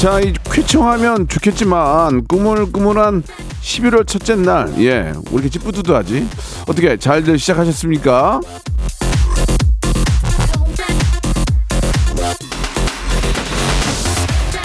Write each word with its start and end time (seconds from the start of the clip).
자, 0.00 0.18
이 0.18 0.32
쾌청하면 0.44 1.28
좋겠지만 1.28 2.24
꾸물꾸물한 2.26 3.22
11월 3.60 4.06
첫째 4.06 4.34
날, 4.34 4.72
예, 4.78 5.12
왜 5.12 5.32
이렇게 5.34 5.50
찌뿌두두하지? 5.50 6.26
어떻게 6.66 6.96
잘들 6.96 7.38
시작하셨습니까? 7.38 8.40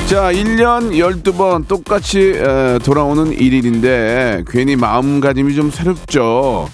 자, 0.08 0.32
1년 0.32 0.92
12번 0.94 1.68
똑같이 1.68 2.32
에, 2.38 2.80
돌아오는 2.80 3.34
일일인데 3.34 4.46
괜히 4.48 4.78
마음가짐이 4.78 5.54
좀 5.54 5.70
새롭죠. 5.70 6.70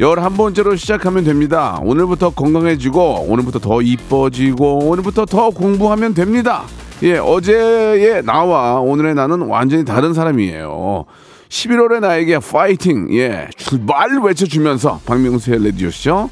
11번째로 0.00 0.76
시작하면 0.76 1.22
됩니다. 1.22 1.78
오늘부터 1.84 2.30
건강해지고 2.30 3.26
오늘부터 3.28 3.60
더 3.60 3.80
이뻐지고 3.80 4.88
오늘부터 4.88 5.26
더 5.26 5.50
공부하면 5.50 6.12
됩니다. 6.14 6.64
예, 7.02 7.16
어제의 7.16 8.22
나와 8.24 8.80
오늘의 8.80 9.14
나는 9.14 9.42
완전히 9.42 9.84
다른 9.84 10.12
사람이에요. 10.12 11.06
11월의 11.48 12.00
나에게 12.00 12.38
파이팅, 12.38 13.08
예, 13.14 13.48
출발 13.56 14.20
외쳐주면서 14.22 15.00
박명수의 15.06 15.64
레디오쇼 15.64 16.28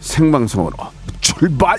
생방송으로 0.00 0.76
출발! 1.20 1.78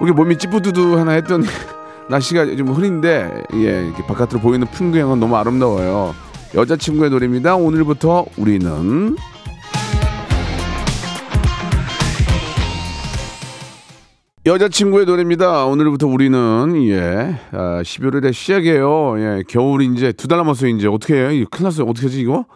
우리 0.00 0.12
몸이 0.12 0.36
찌뿌두두 0.38 0.98
하나 0.98 1.12
했더니 1.12 1.46
날씨가 2.10 2.56
좀 2.56 2.68
흐린데 2.68 3.42
예 3.54 3.92
바깥으로 4.06 4.40
보이는 4.40 4.66
풍경은 4.68 5.20
너무 5.20 5.36
아름다워요. 5.36 6.14
여자친구의 6.54 7.10
노래입니다. 7.10 7.56
오늘부터 7.56 8.26
우리는 8.36 9.16
여자친구의 14.48 15.04
노래입니다. 15.04 15.66
오늘부터 15.66 16.06
우리는 16.06 16.72
예 16.88 17.38
아, 17.52 17.82
11월의 17.82 18.32
시작이에요. 18.32 19.20
예 19.20 19.42
겨울이 19.46 19.84
이제 19.94 20.10
두 20.12 20.26
달 20.26 20.38
남았어요. 20.38 20.70
이제 20.70 20.88
어떻게 20.88 21.16
해요? 21.16 21.30
이거 21.32 21.48
큰일 21.50 21.64
났어요. 21.64 21.86
어떻게 21.86 22.06
하지 22.06 22.20
이거? 22.22 22.46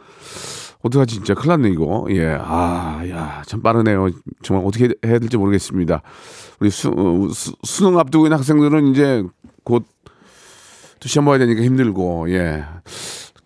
어떡하지 0.82 1.16
진짜 1.16 1.34
큰일 1.34 1.48
났네 1.50 1.68
이거 1.70 2.06
예 2.10 2.34
아 2.40 3.02
야 3.06 3.42
참 3.46 3.60
빠르네요 3.62 4.08
정말 4.42 4.66
어떻게 4.66 4.88
해야 5.06 5.20
될지 5.20 5.36
모르겠습니다 5.36 6.02
우리 6.58 6.70
수, 6.70 6.88
어, 6.88 7.28
수, 7.32 7.52
수능 7.62 8.00
앞두고 8.00 8.27
있는 8.27 8.36
학생들은 8.38 8.88
이제 8.88 9.22
곧 9.62 9.84
또 10.98 11.08
시험 11.08 11.27
봐야 11.27 11.38
되니까 11.38 11.62
힘들고 11.62 12.30
예 12.32 12.64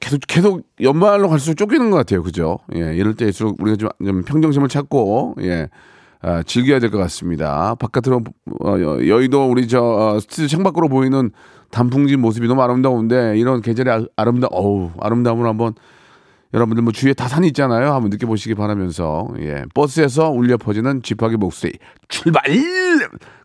계속 0.00 0.20
계속 0.27 0.62
연말로 0.81 1.28
갈수록 1.28 1.56
쫓기는 1.56 1.91
것 1.91 1.97
같아요 1.98 2.22
그죠 2.22 2.59
예 2.75 2.94
이럴 2.97 3.12
때일수록 3.15 3.60
우리가 3.60 3.76
좀, 3.76 3.91
좀 4.06 4.22
평정심을 4.25 4.69
찾고 4.69 5.34
예 5.42 5.69
아, 6.22 6.43
즐겨야 6.43 6.78
될 6.81 6.91
것 6.91 6.99
같습니다 6.99 7.75
바깥으로 7.78 8.22
어, 8.65 8.81
여- 8.81 9.06
여의도 9.06 9.49
우리 9.50 9.69
저 9.69 9.81
어, 9.82 10.21
스튜디오 10.21 10.47
창밖으로 10.49 10.88
보이는 10.88 11.31
단풍진 11.71 12.21
모습이 12.21 12.47
너무 12.49 12.62
아름다운데 12.62 13.37
이런 13.38 13.60
계절의 13.60 13.93
아- 13.94 14.06
아름다 14.16 14.49
어우 14.50 14.91
아름다움을 15.00 15.47
한번 15.47 15.75
여러분들 16.54 16.82
뭐 16.84 16.93
주위에 16.93 17.12
다 17.12 17.27
산이 17.28 17.49
있잖아요. 17.49 17.93
한번 17.93 18.09
느껴보시기 18.10 18.54
바라면서 18.54 19.28
예 19.41 19.65
버스에서 19.75 20.31
울려 20.31 20.56
퍼지는 20.56 21.03
쥐파기 21.03 21.37
목소리 21.37 21.72
출발 22.09 22.44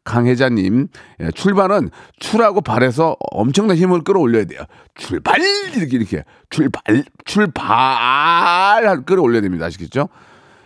강혜자님 0.04 0.88
예, 1.22 1.32
출발은 1.32 1.90
출하고 2.20 2.62
발에서 2.62 3.16
엄청난 3.32 3.76
힘을 3.78 4.04
끌어올려야 4.04 4.46
돼요. 4.46 4.62
출발 4.96 5.42
이렇게 5.76 5.98
이렇게 5.98 6.24
출발 6.50 7.04
출발 7.26 9.04
끌어올려야 9.06 9.42
됩니다. 9.42 9.66
아시겠죠? 9.66 10.08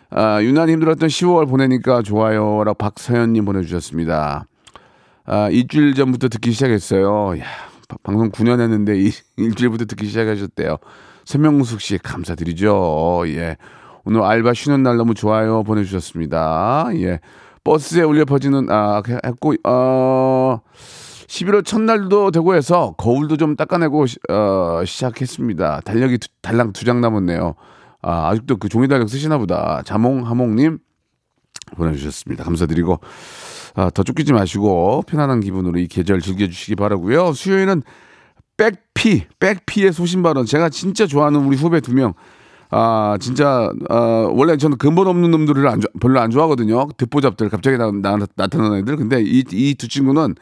아, 0.10 0.42
유난히 0.42 0.74
힘들었던 0.74 1.10
10월 1.10 1.48
보내니까 1.50 2.02
좋아요라고 2.02 2.76
박서연님 2.78 3.46
보내주셨습니다. 3.46 4.46
아, 5.26 5.50
일주일 5.50 5.96
전부터 5.96 6.30
듣기 6.30 6.52
시작했어요. 6.52 7.38
야, 7.40 7.44
바- 7.90 7.98
방송 8.04 8.30
9년 8.32 8.60
했는데 8.62 8.98
이, 9.00 9.12
일주일부터 9.38 9.86
듣기 9.86 10.06
시작하셨대요. 10.08 10.78
서명숙 11.26 11.82
씨 11.82 11.98
감사드리죠. 11.98 13.24
예. 13.28 13.58
오늘 14.04 14.22
알바 14.22 14.54
쉬는 14.54 14.84
날 14.84 14.98
너무 14.98 15.16
좋아요 15.16 15.64
보내주셨습니다. 15.64 16.90
예. 16.98 17.20
버스에 17.64 18.04
울려 18.04 18.26
퍼지는 18.26 18.70
아 18.70 19.02
했고 19.26 19.56
어 19.68 20.60
11월 21.28 21.66
첫날도 21.66 22.30
되고 22.30 22.54
해서 22.54 22.94
거울도 23.00 23.38
좀 23.38 23.56
닦아내고 23.56 24.06
시, 24.06 24.18
어, 24.30 24.84
시작했습니다. 24.86 25.82
달력이 25.84 26.20
두- 26.20 26.28
달랑 26.44 26.74
두 26.74 26.86
장 26.86 27.02
남았네요. 27.02 27.56
아, 28.06 28.30
아직도 28.30 28.58
그 28.58 28.70
종이 28.70 28.88
달력 28.88 29.10
쓰시나 29.10 29.40
보다. 29.40 29.82
자몽하몽님 29.84 30.78
보내주셨습니다. 31.76 32.44
감사드리고 32.44 33.00
아, 33.74 33.90
더 33.90 34.04
쫓기지 34.04 34.32
마시고 34.32 35.04
편안한 35.08 35.40
기분으로 35.40 35.80
이 35.80 35.88
계절 35.88 36.22
즐겨주시기 36.22 36.76
바라고요. 36.76 37.34
수요일은 37.34 37.82
백피, 38.58 39.26
백피의 39.40 39.92
소신발언. 39.92 40.46
제가 40.46 40.70
진짜 40.70 41.08
좋아하는 41.08 41.42
우리 41.42 41.58
후배 41.58 41.82
두 41.82 41.94
명. 41.94 42.14
아, 42.70 43.18
진짜, 43.20 43.72
아, 43.90 43.96
원래 44.32 44.56
저는 44.58 44.78
근본 44.78 45.08
없는 45.08 45.32
놈들을 45.32 45.68
안 45.68 45.82
별로 46.00 46.20
안 46.20 46.30
좋아하거든요. 46.30 46.88
듣보잡들, 46.98 47.50
갑자기 47.50 47.78
나, 47.78 47.92
나, 47.92 48.18
나타나는 48.36 48.80
애들. 48.80 48.98
근데 48.98 49.22
이, 49.22 49.44
이 49.52 49.76
두 49.76 49.88
친구는 49.88 50.36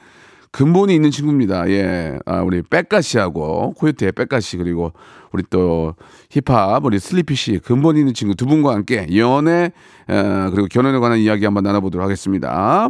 근본이 0.53 0.94
있는 0.94 1.09
친구입니다. 1.09 1.68
예. 1.72 2.19
아, 2.28 2.41
우리 2.44 2.62
백가 2.62 3.02
씨하고, 3.02 3.74
코요태의 3.74 4.12
백가 4.12 4.40
씨, 4.40 4.56
그리고 4.58 4.94
우리 5.31 5.44
또 5.50 5.96
힙합, 6.30 6.86
우리 6.86 7.00
슬리피 7.00 7.34
씨, 7.34 7.58
근본이 7.58 8.00
있는 8.00 8.14
친구 8.14 8.36
두 8.36 8.46
분과 8.46 8.72
함께 8.72 9.08
연애, 9.18 9.72
어, 10.08 10.50
그리고 10.52 10.68
결혼에 10.68 11.00
관한 11.00 11.18
이야기 11.18 11.46
한번 11.46 11.63
나눠보도록 11.63 12.06
하겠습니다. 12.06 12.90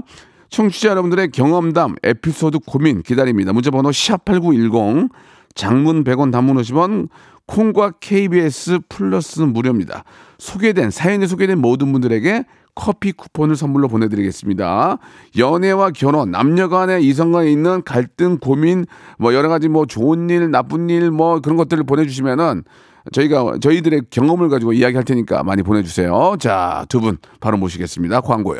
청취자 0.50 0.90
여러분들의 0.90 1.32
경험담, 1.32 1.96
에피소드 2.04 2.60
고민 2.68 3.02
기다립니다. 3.02 3.54
문자 3.54 3.72
번호 3.72 3.92
샵8910, 3.92 5.10
장문 5.56 6.04
100원, 6.04 6.34
단문 6.34 6.58
50원, 6.58 7.08
콩과 7.46 7.94
KBS 8.02 8.80
플러스는 8.90 9.54
무료입니다. 9.54 10.04
소개된, 10.38 10.92
사연에 10.92 11.28
소개된 11.28 11.60
모든 11.60 11.94
분들에게 11.94 12.44
커피 12.76 13.12
쿠폰을 13.12 13.56
선물로 13.56 13.88
보내드리겠습니다. 13.88 14.98
연애와 15.38 15.92
결혼, 15.92 16.32
남녀 16.32 16.70
간에 16.70 17.00
이성 17.02 17.32
간에 17.32 17.52
있는 17.52 17.84
갈등, 17.84 18.38
고민, 18.40 18.86
뭐 19.18 19.34
여러 19.34 19.50
가지 19.50 19.70
뭐 19.70 19.86
좋은 19.86 20.30
일, 20.30 20.50
나쁜 20.52 20.90
일, 20.90 21.12
뭐 21.12 21.40
그런 21.40 21.58
것들을 21.58 21.84
보내주시면은 21.84 22.64
저희가 23.12 23.58
저희들의 23.62 24.04
경험을 24.10 24.50
가지고 24.50 24.74
이야기할 24.74 25.04
테니까 25.04 25.44
많이 25.44 25.62
보내주세요. 25.62 26.36
자, 26.40 26.86
두 26.90 27.02
분 27.02 27.18
바로 27.42 27.58
모시겠습니다. 27.58 28.22
광고요. 28.22 28.60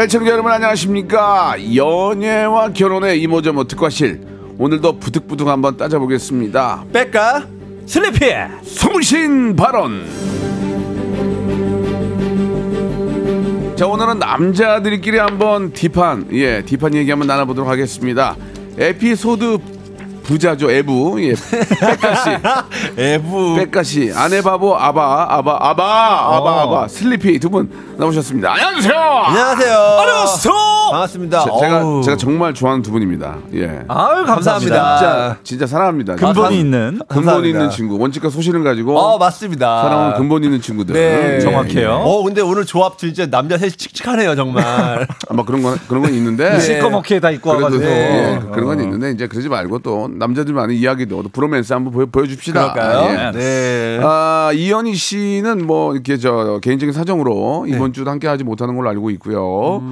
애청자 0.00 0.30
여러분 0.30 0.52
안녕하십니까? 0.52 1.56
연애와 1.74 2.72
결혼의 2.72 3.20
이모저모 3.20 3.64
특과실. 3.64 4.20
오늘도 4.56 5.00
부득부득 5.00 5.48
한번 5.48 5.76
따져보겠습니다. 5.76 6.84
백가 6.92 7.44
슬리피 7.84 8.26
성신 8.62 9.56
발언. 9.56 10.04
자 13.74 13.88
오늘은 13.88 14.20
남자들끼리 14.20 15.18
한번 15.18 15.72
딥한 15.72 16.28
예 16.30 16.62
딥한 16.62 16.94
얘기 16.94 17.10
한번 17.10 17.26
나눠보도록 17.26 17.68
하겠습니다. 17.68 18.36
에피소드 18.78 19.58
부자죠 20.32 20.70
애부 20.70 21.16
예 21.24 21.32
백가씨 21.80 22.30
애부. 22.98 23.54
백가씨 23.56 24.12
아내 24.14 24.42
바보 24.42 24.76
아바 24.76 25.26
아바 25.30 25.56
아바 25.58 26.36
아바 26.36 26.62
아바 26.62 26.88
슬리피 26.88 27.38
두 27.40 27.48
분 27.48 27.70
나오셨습니다 27.96 28.52
안녕하세요 28.52 28.92
안녕하세요. 28.94 29.74
안녕하세요. 29.74 30.52
반갑습니다. 30.92 31.44
제- 31.44 31.50
제가 31.60 31.82
어우. 31.84 32.02
제가 32.02 32.16
정말 32.18 32.52
좋아하는 32.54 32.82
두 32.82 32.90
분입니다 32.92 33.38
예 33.54 33.84
아유 33.88 34.24
감사합니다. 34.26 34.98
진짜 34.98 35.36
진짜 35.42 35.66
사랑합니다 35.66 36.14
근본이 36.16 36.46
아, 36.56 36.58
있는 36.58 36.90
근본 36.92 37.06
감사합니다. 37.08 37.58
있는 37.58 37.70
친구 37.70 37.98
원칙과 37.98 38.28
소신을 38.28 38.62
가지고 38.64 38.98
어 38.98 39.16
맞습니다. 39.18 39.82
사랑하는 39.82 40.16
근본 40.18 40.44
있는 40.44 40.60
친구들 40.60 40.94
네. 40.94 41.36
예, 41.36 41.40
정확해요. 41.40 42.02
어 42.04 42.22
근데 42.22 42.40
오늘 42.42 42.64
조합 42.66 42.98
진짜 42.98 43.26
남자 43.26 43.56
셋이 43.56 43.72
칙칙하네요 43.72 44.36
정말. 44.36 45.06
아마 45.30 45.42
그런 45.44 45.62
건 45.62 45.78
그런 45.88 46.02
건 46.02 46.12
있는데 46.14 46.50
네. 46.52 46.60
시꺼멓게 46.60 47.20
다 47.20 47.30
입고 47.30 47.48
그래도 47.50 47.64
와가지고 47.64 47.84
예, 47.90 48.38
그- 48.42 48.50
그런 48.50 48.66
건 48.66 48.78
어. 48.78 48.82
있는데 48.82 49.10
이제 49.10 49.26
그러지 49.26 49.48
말고 49.48 49.78
또 49.80 50.08
남자들만의 50.18 50.76
이야기도 50.78 51.22
또 51.22 51.28
브로맨스 51.28 51.72
한번 51.72 51.92
보여, 51.92 52.06
보여줍시다. 52.06 52.72
그럴까요? 52.72 52.98
아, 52.98 53.26
예. 53.28 53.30
네. 53.38 54.00
아, 54.02 54.50
이현희 54.54 54.94
씨는 54.94 55.66
뭐 55.66 55.94
이렇게 55.94 56.16
저 56.16 56.58
개인적인 56.62 56.92
사정으로 56.92 57.66
이번 57.68 57.92
주도 57.92 58.10
함께 58.10 58.28
하지 58.28 58.44
못하는 58.44 58.76
걸로 58.76 58.88
알고 58.90 59.10
있고요. 59.10 59.82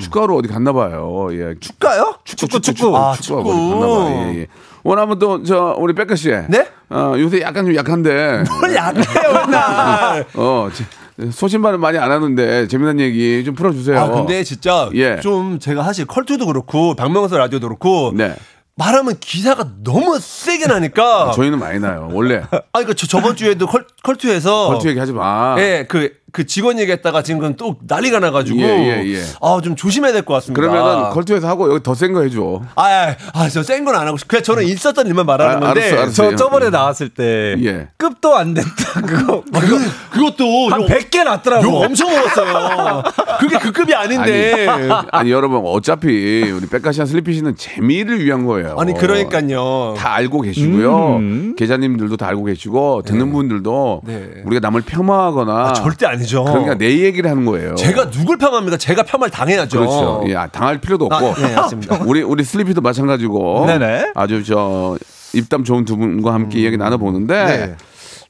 축가로 0.00 0.36
어디 0.36 0.48
갔나 0.48 0.72
봐요. 0.72 1.28
예. 1.32 1.54
축가요? 1.60 2.16
축구 2.24 2.60
축구. 2.60 2.96
아, 2.96 3.14
축구가 3.14 3.42
축구. 3.42 3.50
어디 3.50 3.58
갔나 3.70 3.86
봐요. 3.86 4.32
예, 4.34 4.38
예. 4.40 4.46
원하면 4.82 5.18
또 5.18 5.42
저 5.42 5.74
우리 5.78 5.94
빽가 5.94 6.14
씨. 6.16 6.30
네? 6.48 6.66
어, 6.90 7.14
요새 7.18 7.40
약간 7.40 7.64
좀 7.64 7.74
약한데. 7.74 8.44
뭘 8.60 8.74
약해요 8.74 9.32
맨날. 9.34 10.26
어, 10.34 10.68
지- 10.72 10.84
소신발언 11.30 11.80
많이 11.80 11.96
안 11.98 12.10
하는데 12.10 12.68
재미난 12.68 13.00
얘기 13.00 13.42
좀 13.44 13.54
풀어주세요. 13.54 13.98
아 13.98 14.08
근데 14.10 14.44
진짜 14.44 14.90
예. 14.94 15.18
좀 15.20 15.58
제가 15.58 15.82
사실 15.82 16.04
컬투도 16.04 16.44
그렇고 16.46 16.94
박명수 16.94 17.36
라디오도 17.38 17.66
그렇고 17.68 18.12
네. 18.14 18.34
말하면 18.76 19.16
기사가 19.18 19.68
너무 19.82 20.18
세게 20.20 20.66
나니까. 20.66 21.32
저희는 21.34 21.58
많이 21.58 21.80
나요. 21.80 22.10
원래 22.12 22.42
아 22.50 22.60
그러니까 22.72 22.92
저 22.94 23.06
저번 23.06 23.34
주에도 23.34 23.66
컬, 23.66 23.86
컬투에서 24.02 24.68
컬투 24.68 24.88
얘기 24.88 24.98
하지 24.98 25.12
마. 25.12 25.56
예, 25.58 25.86
그, 25.88 26.12
그 26.36 26.44
직원 26.44 26.78
얘기했다가 26.78 27.22
지금 27.22 27.56
또 27.56 27.76
난리가 27.88 28.18
나가지고. 28.20 28.60
예, 28.60 28.64
예, 28.66 29.14
예. 29.14 29.22
아, 29.40 29.58
좀 29.64 29.74
조심해야 29.74 30.12
될 30.12 30.22
것 30.22 30.34
같습니다. 30.34 30.60
그러면은 30.60 31.08
컬투에서 31.10 31.48
하고 31.48 31.70
여기 31.72 31.82
더 31.82 31.94
센 31.94 32.12
거 32.12 32.20
해줘. 32.22 32.60
아, 32.74 32.82
아, 32.84 33.16
아, 33.32 33.48
더 33.48 33.67
센 33.67 33.86
건 33.86 33.94
안 33.96 34.06
하고 34.06 34.18
싶 34.18 34.28
그냥 34.28 34.42
저는 34.42 34.64
있었던 34.64 35.06
일만 35.06 35.24
말하는 35.24 35.56
아, 35.56 35.60
건데. 35.60 35.80
알았어, 35.86 35.96
알았어. 36.02 36.12
저 36.12 36.32
예. 36.32 36.36
저번에 36.36 36.68
나왔을 36.68 37.08
때 37.08 37.56
예. 37.64 37.88
급도 37.96 38.36
안 38.36 38.52
됐다 38.52 39.00
그거 39.00 39.42
아, 39.54 39.60
그, 39.60 39.78
그것도 40.10 40.68
한 40.68 40.82
욕, 40.82 40.88
100개 40.88 41.20
욕 41.20 41.24
났더라고. 41.24 41.68
엄청 41.84 42.10
먹었어요. 42.10 43.02
그게 43.40 43.56
그 43.58 43.72
급이 43.72 43.94
아닌데. 43.94 44.66
아니, 44.68 44.90
아니 45.10 45.30
여러분 45.30 45.62
어차피 45.64 46.42
우리 46.50 46.66
백가시안 46.68 47.06
슬리피시는 47.06 47.56
재미를 47.56 48.22
위한 48.22 48.44
거예요. 48.44 48.76
그러니까요. 48.98 49.94
다 49.96 50.12
알고 50.14 50.42
계시고요. 50.42 51.16
음. 51.16 51.54
계좌님들도 51.56 52.18
다 52.18 52.26
알고 52.28 52.44
계시고 52.44 53.02
듣는 53.06 53.32
분들도 53.32 54.02
네. 54.04 54.30
우리가 54.44 54.60
남을 54.60 54.82
폄하하거나 54.82 55.52
아, 55.68 55.72
절대 55.72 56.04
아니 56.06 56.25
죠. 56.26 56.44
그러니까 56.44 56.74
내 56.74 56.98
얘기를 57.00 57.30
하는 57.30 57.44
거예요. 57.46 57.74
제가 57.76 58.10
누굴 58.10 58.36
폄합합니까? 58.36 58.76
제가 58.76 59.02
폄하를 59.04 59.30
당해야죠. 59.30 59.78
그렇죠. 59.78 60.24
예, 60.28 60.36
아, 60.36 60.46
당할 60.46 60.80
필요도 60.80 61.08
아, 61.10 61.16
없고. 61.16 61.40
네, 61.40 61.54
맞습니다. 61.54 62.00
우리 62.06 62.22
우리 62.22 62.44
슬리피도 62.44 62.80
마찬가지고 62.82 63.64
네네. 63.66 64.12
아주 64.14 64.44
저 64.44 64.98
입담 65.32 65.64
좋은 65.64 65.84
두 65.84 65.96
분과 65.96 66.34
함께 66.34 66.60
이야기 66.60 66.76
나눠 66.76 66.98
보는데 66.98 67.44
네. 67.44 67.76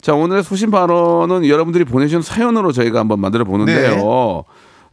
자 0.01 0.13
오늘의 0.13 0.43
소신 0.43 0.71
발언은 0.71 1.47
여러분들이 1.47 1.83
보내주신 1.83 2.21
사연으로 2.21 2.71
저희가 2.71 2.99
한번 2.99 3.19
만들어 3.19 3.43
보는데요. 3.43 3.95
네. 3.95 4.43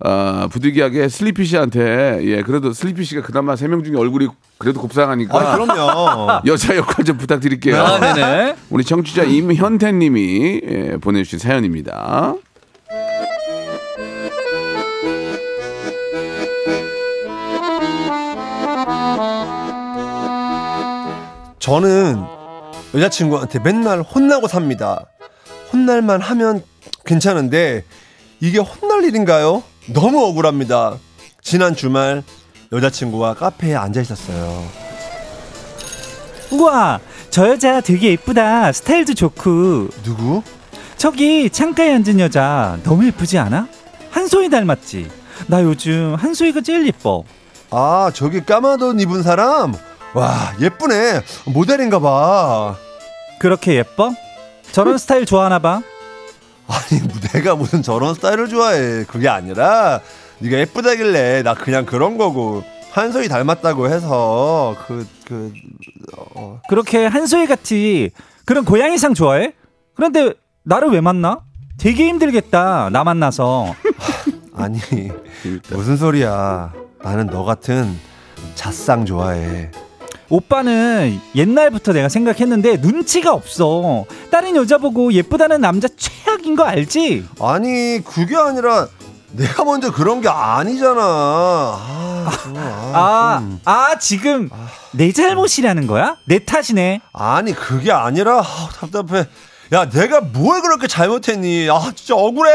아, 0.01 0.49
부득이하게 0.51 1.09
슬리피 1.09 1.45
씨한테 1.45 2.19
예 2.23 2.43
그래도 2.43 2.73
슬리피 2.73 3.05
씨가 3.05 3.23
그나마 3.23 3.55
세 3.57 3.69
명 3.69 3.85
중에 3.85 3.97
얼굴이 3.97 4.27
그래도 4.59 4.81
곱상하니까 4.81 5.39
아, 5.39 5.57
그럼요. 5.57 6.41
여자 6.47 6.77
역할 6.77 7.05
좀 7.05 7.17
부탁드릴게요. 7.17 7.81
아, 7.81 8.01
네네. 8.01 8.57
우리 8.71 8.85
청취자 8.85 9.23
임현태님이 9.23 10.61
예, 10.69 10.97
보내주신 11.01 11.39
사연입니다. 11.39 12.35
저는 21.65 22.23
여자친구한테 22.95 23.59
맨날 23.59 24.03
혼나고 24.03 24.49
삽니다. 24.49 25.07
혼날만 25.73 26.21
하면 26.21 26.63
괜찮은데 27.07 27.85
이게 28.39 28.59
혼날 28.59 29.03
일인가요? 29.03 29.63
너무 29.87 30.23
억울합니다. 30.27 30.99
지난 31.41 31.75
주말 31.75 32.23
여자친구와 32.71 33.33
카페에 33.33 33.75
앉아 33.77 34.03
있었어요. 34.03 34.63
우와, 36.51 37.01
저 37.31 37.49
여자 37.49 37.81
되게 37.81 38.11
예쁘다. 38.11 38.71
스타일도 38.71 39.15
좋고. 39.15 39.89
누구? 40.03 40.43
저기 40.99 41.49
창가에 41.49 41.95
앉은 41.95 42.21
여자 42.21 42.77
너무 42.83 43.07
예쁘지 43.07 43.39
않아? 43.39 43.69
한소희 44.11 44.51
닮았지? 44.51 45.11
나 45.47 45.63
요즘 45.63 46.15
한소희가 46.15 46.61
제일 46.61 46.87
예뻐. 46.87 47.25
아, 47.71 48.11
저기 48.13 48.43
옷 48.83 49.01
입은 49.01 49.23
사람? 49.23 49.73
와, 50.15 50.53
예쁘네. 50.61 51.23
모델인가 51.47 51.99
봐. 51.99 52.77
그렇게 53.39 53.75
예뻐? 53.75 54.15
저런 54.73 54.97
스타일 54.99 55.27
좋아하나 55.27 55.59
봐. 55.59 55.83
아니, 56.69 57.03
내가 57.33 57.57
무슨 57.57 57.83
저런 57.83 58.15
스타일을 58.15 58.49
좋아해. 58.49 59.05
그게 59.05 59.29
아니라 59.29 60.01
네가 60.39 60.59
예쁘다길래 60.59 61.43
나 61.43 61.55
그냥 61.55 61.85
그런 61.85 62.17
거고. 62.17 62.63
한소희 62.93 63.27
닮았다고 63.27 63.89
해서 63.91 64.77
그그 64.87 65.53
어. 66.37 66.61
그렇게 66.69 67.07
한소희 67.07 67.49
같이 67.49 68.13
그런 68.45 68.65
고양이상 68.65 69.15
좋아해? 69.15 69.53
그런데 69.97 70.33
나를 70.63 70.91
왜 70.91 71.01
만나? 71.01 71.41
되게 71.77 72.07
힘들겠다. 72.07 72.91
나 72.93 73.03
만나서. 73.03 73.75
아니 74.55 74.79
무슨 75.71 75.97
소리야 75.97 76.73
나는 77.03 77.27
너 77.27 77.43
같은 77.43 77.99
잣상 78.55 79.05
좋아해 79.05 79.73
오빠는 80.35 81.21
옛날부터 81.37 81.93
내가 81.93 82.09
생각했는데 82.09 82.79
눈치가 82.79 83.33
없어. 83.33 84.05
다른 84.33 84.57
여자 84.57 84.79
보고 84.79 85.13
예쁘다는 85.13 85.61
남자 85.61 85.87
최악인 85.97 86.57
거 86.57 86.65
알지? 86.65 87.25
아니 87.41 88.03
그게 88.05 88.35
아니라 88.37 88.89
내가 89.31 89.65
먼저 89.65 89.93
그런 89.93 90.21
게 90.21 90.29
아니잖아 90.29 91.01
아, 91.01 92.31
좀, 92.43 92.57
아, 92.57 92.63
아, 92.95 93.39
좀. 93.41 93.61
아, 93.65 93.99
지금 93.99 94.51
내 94.93 95.13
잘못이라는 95.13 95.87
거야? 95.87 96.17
내 96.27 96.45
탓이네. 96.45 97.01
아니 97.13 97.53
그게 97.53 97.93
아니라 97.93 98.41
아, 98.41 98.69
답답해 98.75 99.27
야 99.73 99.89
내가 99.89 100.21
뭘 100.21 100.61
그렇게 100.63 100.89
잘못했니 100.89 101.69
아 101.71 101.93
진짜 101.95 102.15
억울해 102.17 102.51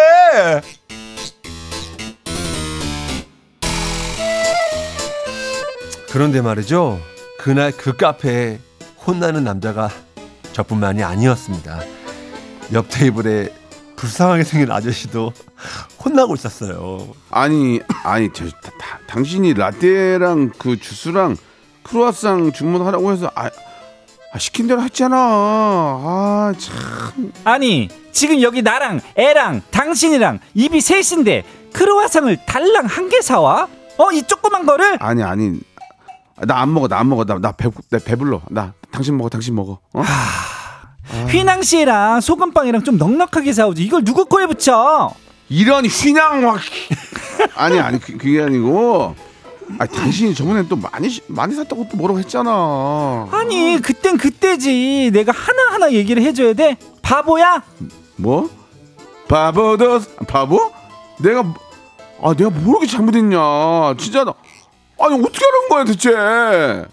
그런데 6.11 6.41
말이죠 6.41 6.99
그날 7.39 7.71
그 7.71 7.95
카페에 7.95 8.59
혼나는 9.07 9.43
남자가 9.45 9.89
저뿐만이 10.51 11.03
아니었습니다 11.03 11.79
옆 12.73 12.87
테이블에 12.89 13.47
불쌍하게 13.95 14.43
생긴 14.43 14.71
아저씨도 14.71 15.31
혼나고 16.03 16.35
있었어요 16.35 17.07
아니 17.31 17.79
아니 18.03 18.29
저, 18.33 18.45
다, 18.49 18.71
다- 18.79 18.99
당신이 19.07 19.53
라떼랑 19.53 20.51
그 20.57 20.77
주스랑 20.79 21.37
크루아상 21.83 22.51
주문하라고 22.51 23.11
해서 23.13 23.31
아, 23.35 23.49
아, 24.31 24.37
시킨 24.37 24.67
대로 24.67 24.83
했잖아. 24.83 25.15
아 25.17 26.53
참. 26.59 27.31
아니, 27.45 27.89
지금 28.11 28.43
여기 28.43 28.61
나랑 28.61 29.01
애랑 29.15 29.63
당신이랑 29.71 30.37
입이 30.53 30.81
셋인데 30.81 31.43
크로와상을 31.73 32.37
달랑 32.45 32.85
한 32.85 33.09
개 33.09 33.21
사와? 33.21 33.67
어, 33.97 34.11
이 34.11 34.21
조그만 34.23 34.67
거를? 34.67 34.97
아니 35.01 35.23
아니 35.23 35.59
나 36.47 36.61
안 36.61 36.73
먹어 36.73 36.87
나 36.87 36.99
안 36.99 37.09
먹어 37.09 37.25
나 37.25 37.35
나 37.39 37.51
배, 37.51 37.69
나 37.89 37.99
배불러 37.99 38.41
나 38.49 38.73
당신 38.91 39.17
먹어 39.17 39.29
당신 39.29 39.55
먹어 39.55 39.79
어? 39.93 40.03
휘낭시에랑 41.29 42.21
소금빵이랑 42.21 42.83
좀 42.83 42.97
넉넉하게 42.97 43.51
사오지. 43.53 43.83
이걸 43.83 44.03
누구 44.03 44.25
코에 44.25 44.45
붙여? 44.45 45.11
이런 45.49 45.85
휘낭 45.85 46.43
막 46.43 46.59
아니 47.55 47.79
아니 47.79 47.99
그, 47.99 48.15
그게 48.17 48.41
아니고 48.43 49.15
아 49.79 49.85
당신이 49.87 50.35
저번에 50.35 50.67
또 50.67 50.75
많이 50.75 51.09
시- 51.09 51.21
많이 51.27 51.55
샀다고 51.55 51.87
또 51.91 51.97
뭐라고 51.97 52.19
했잖아 52.19 53.27
아니, 53.31 53.79
그땐 53.81 54.17
그때지. 54.17 55.09
내가 55.13 55.31
하나하나 55.31 55.91
얘기를 55.91 56.21
해줘야 56.21 56.53
돼. 56.53 56.77
바보야? 57.01 57.63
뭐 58.17 58.49
바보도 59.27 60.01
바보 60.27 60.71
내가 61.19 61.43
아 62.21 62.33
내가 62.35 62.49
뭐 62.51 62.71
이렇게 62.79 62.85
잘못했냐 62.87 63.39
진짜 63.97 64.23
나 64.23 64.33
아니 65.01 65.15
어떻게 65.15 65.45
하는 65.45 65.69
거야 65.69 65.83
대체 65.85 66.89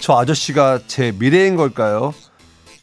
저 0.00 0.18
아저씨가 0.18 0.80
제 0.86 1.12
미래인 1.12 1.56
걸까요? 1.56 2.14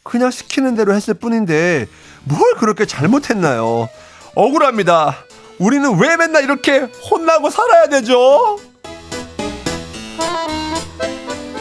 그냥 0.02 0.30
시키는 0.30 0.76
대로 0.76 0.94
했을 0.94 1.14
뿐인데 1.14 1.86
뭘 2.24 2.54
그렇게 2.54 2.86
잘못했나요? 2.86 3.88
억울합니다. 4.34 5.18
우리는 5.58 5.98
왜 5.98 6.16
맨날 6.16 6.44
이렇게 6.44 6.78
혼나고 7.10 7.50
살아야 7.50 7.88
되죠? 7.88 8.58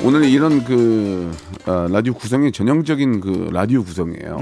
오늘 0.03 0.25
이런 0.25 0.63
그 0.63 1.35
어, 1.67 1.87
라디오 1.91 2.13
구성이 2.13 2.51
전형적인 2.51 3.19
그 3.19 3.49
라디오 3.51 3.83
구성이에요. 3.83 4.39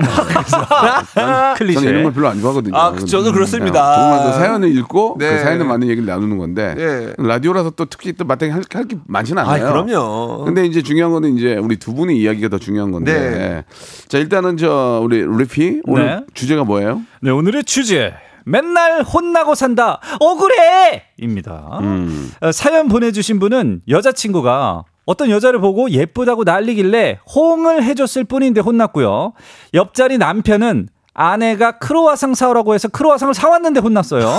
난- 1.15 1.55
클리셰. 1.55 1.81
저는 1.81 1.89
이런 1.89 2.03
걸 2.03 2.13
별로 2.13 2.27
안 2.27 2.39
좋아하거든요. 2.39 2.77
아, 2.77 2.95
저도 2.95 3.31
그렇습니다. 3.33 3.95
정말 3.95 4.23
그 4.31 4.37
사연을 4.37 4.77
읽고 4.77 5.15
네. 5.19 5.31
그 5.31 5.39
사연에 5.39 5.63
맞는 5.63 5.87
얘기를 5.89 6.05
나누는 6.07 6.37
건데 6.37 6.75
예. 6.77 7.13
라디오라서 7.17 7.71
또 7.71 7.85
특히 7.85 8.13
또 8.13 8.25
마땅히 8.25 8.51
할게 8.51 8.97
많지는 9.07 9.41
아, 9.41 9.49
않아요. 9.53 9.71
그럼요. 9.83 10.45
근데 10.45 10.65
이제 10.65 10.81
중요한 10.83 11.11
거는 11.11 11.35
이제 11.37 11.55
우리 11.55 11.77
두 11.77 11.93
분의 11.95 12.17
이야기가 12.17 12.49
더 12.49 12.57
중요한 12.59 12.91
건데. 12.91 13.13
네. 13.15 13.63
자 14.07 14.17
일단은 14.19 14.57
저 14.57 15.01
우리 15.03 15.25
리피 15.25 15.81
오늘 15.85 16.05
네. 16.05 16.19
주제가 16.35 16.63
뭐예요? 16.63 17.01
네, 17.21 17.31
오늘의 17.31 17.63
주제. 17.63 18.13
맨날 18.47 19.01
혼나고 19.01 19.55
산다. 19.55 19.99
억울해! 20.19 21.01
입니다. 21.17 21.79
음. 21.81 22.31
어, 22.41 22.51
사연 22.51 22.87
보내주신 22.89 23.39
분은 23.39 23.81
여자친구가 23.89 24.83
어떤 25.05 25.29
여자를 25.29 25.59
보고 25.59 25.89
예쁘다고 25.89 26.43
난리길래 26.43 27.19
호응을 27.33 27.83
해줬을 27.83 28.23
뿐인데 28.23 28.61
혼났고요. 28.61 29.33
옆자리 29.73 30.17
남편은 30.17 30.89
아내가 31.13 31.79
크로와상 31.79 32.35
사오라고 32.35 32.73
해서 32.73 32.87
크로와상을 32.89 33.33
사왔는데 33.33 33.79
혼났어요. 33.79 34.29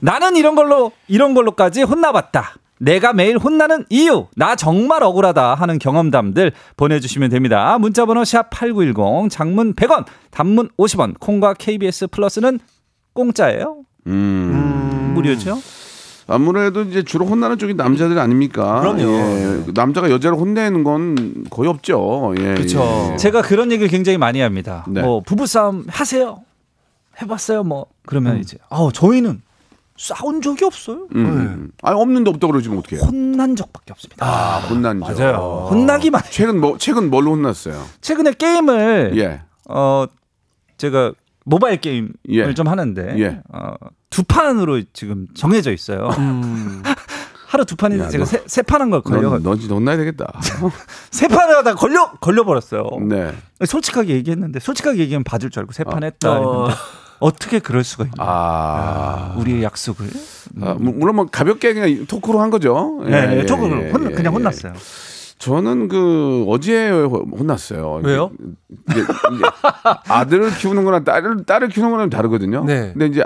나는 0.00 0.36
이런 0.36 0.54
걸로, 0.54 0.92
이런 1.08 1.34
걸로까지 1.34 1.82
혼나봤다. 1.82 2.56
내가 2.78 3.14
매일 3.14 3.38
혼나는 3.38 3.86
이유, 3.88 4.26
나 4.36 4.54
정말 4.54 5.02
억울하다 5.02 5.54
하는 5.54 5.78
경험담들 5.78 6.52
보내주시면 6.76 7.30
됩니다. 7.30 7.78
문자번호 7.78 8.22
샵8910, 8.22 9.30
장문 9.30 9.74
100원, 9.74 10.04
단문 10.30 10.68
50원, 10.76 11.18
콩과 11.18 11.54
KBS 11.54 12.08
플러스는 12.08 12.58
공짜예요. 13.14 13.78
음. 14.08 15.12
무료죠? 15.14 15.58
아무래도 16.28 16.82
이제 16.82 17.02
주로 17.02 17.24
혼나는 17.26 17.58
쪽이 17.58 17.74
남자들 17.74 18.18
아닙니까? 18.18 18.80
그럼요. 18.80 19.00
예. 19.02 19.64
남자가 19.74 20.10
여자를 20.10 20.36
혼내는 20.38 20.82
건 20.84 21.44
거의 21.50 21.68
없죠. 21.68 22.34
예. 22.38 22.54
그쵸. 22.54 23.10
예. 23.12 23.16
제가 23.16 23.42
그런 23.42 23.70
얘기를 23.70 23.88
굉장히 23.88 24.18
많이 24.18 24.40
합니다. 24.40 24.84
네. 24.88 25.02
뭐 25.02 25.20
부부싸움 25.20 25.84
하세요. 25.88 26.42
해봤어요. 27.22 27.62
뭐 27.62 27.86
그러면 28.06 28.38
이제 28.38 28.58
아우 28.68 28.92
저희는 28.92 29.40
싸운 29.96 30.42
적이 30.42 30.64
없어요. 30.66 31.06
음. 31.14 31.70
아니 31.82 31.98
없는데 31.98 32.30
없다 32.30 32.46
그러지면 32.48 32.78
어떻게? 32.78 32.96
혼난 32.96 33.56
적밖에 33.56 33.92
없습니다. 33.92 34.26
아, 34.26 34.58
혼난 34.68 35.00
적. 35.00 35.18
맞아요. 35.18 35.68
혼나기만. 35.70 36.22
해요. 36.22 36.30
최근 36.30 36.60
뭐 36.60 36.76
최근 36.76 37.08
뭘로 37.08 37.30
혼났어요? 37.32 37.82
최근에 38.02 38.32
게임을 38.32 39.12
예. 39.16 39.40
어 39.68 40.04
제가 40.76 41.12
모바일 41.44 41.80
게임을 41.80 42.10
예. 42.30 42.52
좀 42.52 42.68
하는데 42.68 43.14
예. 43.18 43.40
어, 43.50 43.74
두 44.10 44.22
판으로 44.24 44.82
지금 44.92 45.26
정해져 45.34 45.72
있어요. 45.72 46.08
하루 47.46 47.64
두 47.64 47.76
판인데 47.76 48.04
야, 48.04 48.08
제가 48.08 48.24
너- 48.24 48.30
세, 48.30 48.42
세 48.46 48.62
판한 48.62 48.90
걸 48.90 49.02
걸려 49.02 49.30
넌, 49.30 49.42
넌 49.42 49.58
진짜 49.58 49.74
혼나야 49.74 49.96
되겠다. 49.96 50.40
세 51.10 51.28
판을 51.28 51.56
하다 51.58 51.74
걸려 51.74 52.10
걸려 52.20 52.44
버렸어요. 52.44 52.84
네. 53.08 53.32
솔직하게 53.64 54.14
얘기했는데 54.14 54.58
솔직하게 54.60 54.98
얘기하면 54.98 55.24
봐줄 55.24 55.50
줄 55.50 55.60
알고 55.60 55.72
세 55.72 55.84
판 55.84 56.02
했다. 56.04 56.40
어. 56.40 56.68
어떻게 57.18 57.60
그럴 57.60 57.82
수가 57.82 58.04
있나? 58.04 58.14
아. 58.18 59.34
우리의 59.38 59.62
약속을. 59.62 60.06
아, 60.60 60.74
뭐, 60.78 60.92
물론 60.94 61.16
뭐 61.16 61.26
가볍게 61.26 61.72
그냥 61.72 62.04
토크로 62.06 62.40
한 62.40 62.50
거죠. 62.50 63.00
네, 63.06 63.38
예, 63.38 63.46
조금 63.46 63.70
예, 63.80 63.90
혼, 63.90 64.10
예, 64.10 64.14
그냥 64.14 64.32
예. 64.32 64.36
혼났어요. 64.36 64.74
저는 65.38 65.88
그 65.88 66.44
어제 66.48 66.90
혼났어요. 66.90 68.00
왜요? 68.04 68.32
이제, 68.90 69.00
이제 69.00 69.44
아들을 70.08 70.54
키우는 70.56 70.84
거랑 70.84 71.04
딸을 71.04 71.44
딸을 71.46 71.68
키우는 71.68 71.90
거랑 71.92 72.10
다르거든요. 72.10 72.64
네. 72.64 72.90
근데 72.92 73.06
이제 73.06 73.24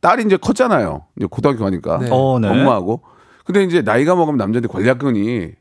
딸이 0.00 0.24
이제 0.24 0.36
컸잖아요. 0.36 1.04
이제 1.16 1.26
고등학교 1.30 1.64
가니까 1.64 1.98
네. 1.98 2.08
어, 2.10 2.38
네. 2.40 2.48
엄마하고. 2.48 3.02
근데 3.44 3.62
이제 3.64 3.82
나이가 3.82 4.14
먹으면 4.14 4.36
남자들이 4.38 4.70
관략근이 4.72 5.52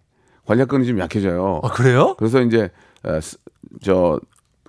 관략근이 0.45 0.85
좀 0.85 0.99
약해져요. 0.99 1.61
아, 1.63 1.69
그래요? 1.69 2.15
그래서 2.17 2.41
이제 2.41 2.69
어, 3.03 3.19
스- 3.21 3.37
저 3.83 4.19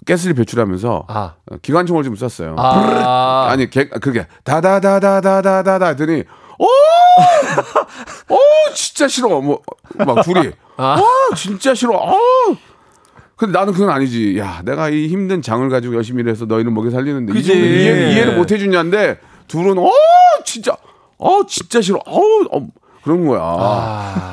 가스를 0.06 0.34
배출하면서 0.34 1.04
아. 1.08 1.34
어, 1.50 1.56
기관총을 1.60 2.02
좀 2.04 2.14
쐈어요. 2.16 2.54
아. 2.58 3.48
아니 3.50 3.68
개, 3.70 3.88
그게 3.88 4.26
다다다다다다다다 4.44 5.86
했더니 5.88 6.24
어, 6.58 6.64
어 8.34 8.38
진짜 8.74 9.08
싫어 9.08 9.40
뭐 9.40 9.60
막 10.06 10.22
둘이 10.22 10.50
어 10.76 11.34
진짜 11.34 11.74
싫어 11.74 11.94
어 11.96 12.16
근데 13.36 13.58
나는 13.58 13.72
그건 13.72 13.90
아니지 13.90 14.38
야 14.38 14.60
내가 14.64 14.88
이 14.90 15.08
힘든 15.08 15.40
장을 15.42 15.68
가지고 15.68 15.94
열심히 15.94 16.22
일해서 16.22 16.44
너희를 16.44 16.70
먹여 16.70 16.90
살리는데 16.90 17.32
이 17.32 17.34
그지. 17.34 17.48
정도 17.48 17.64
이해, 17.64 18.12
이해를 18.12 18.36
못 18.36 18.50
해주냐인데 18.52 19.18
둘은 19.48 19.78
어 19.78 19.90
진짜 20.44 20.76
어 21.18 21.40
진짜 21.46 21.80
싫어 21.80 21.98
어, 22.06 22.20
어 22.52 22.66
그런 23.02 23.26
거야 23.26 24.32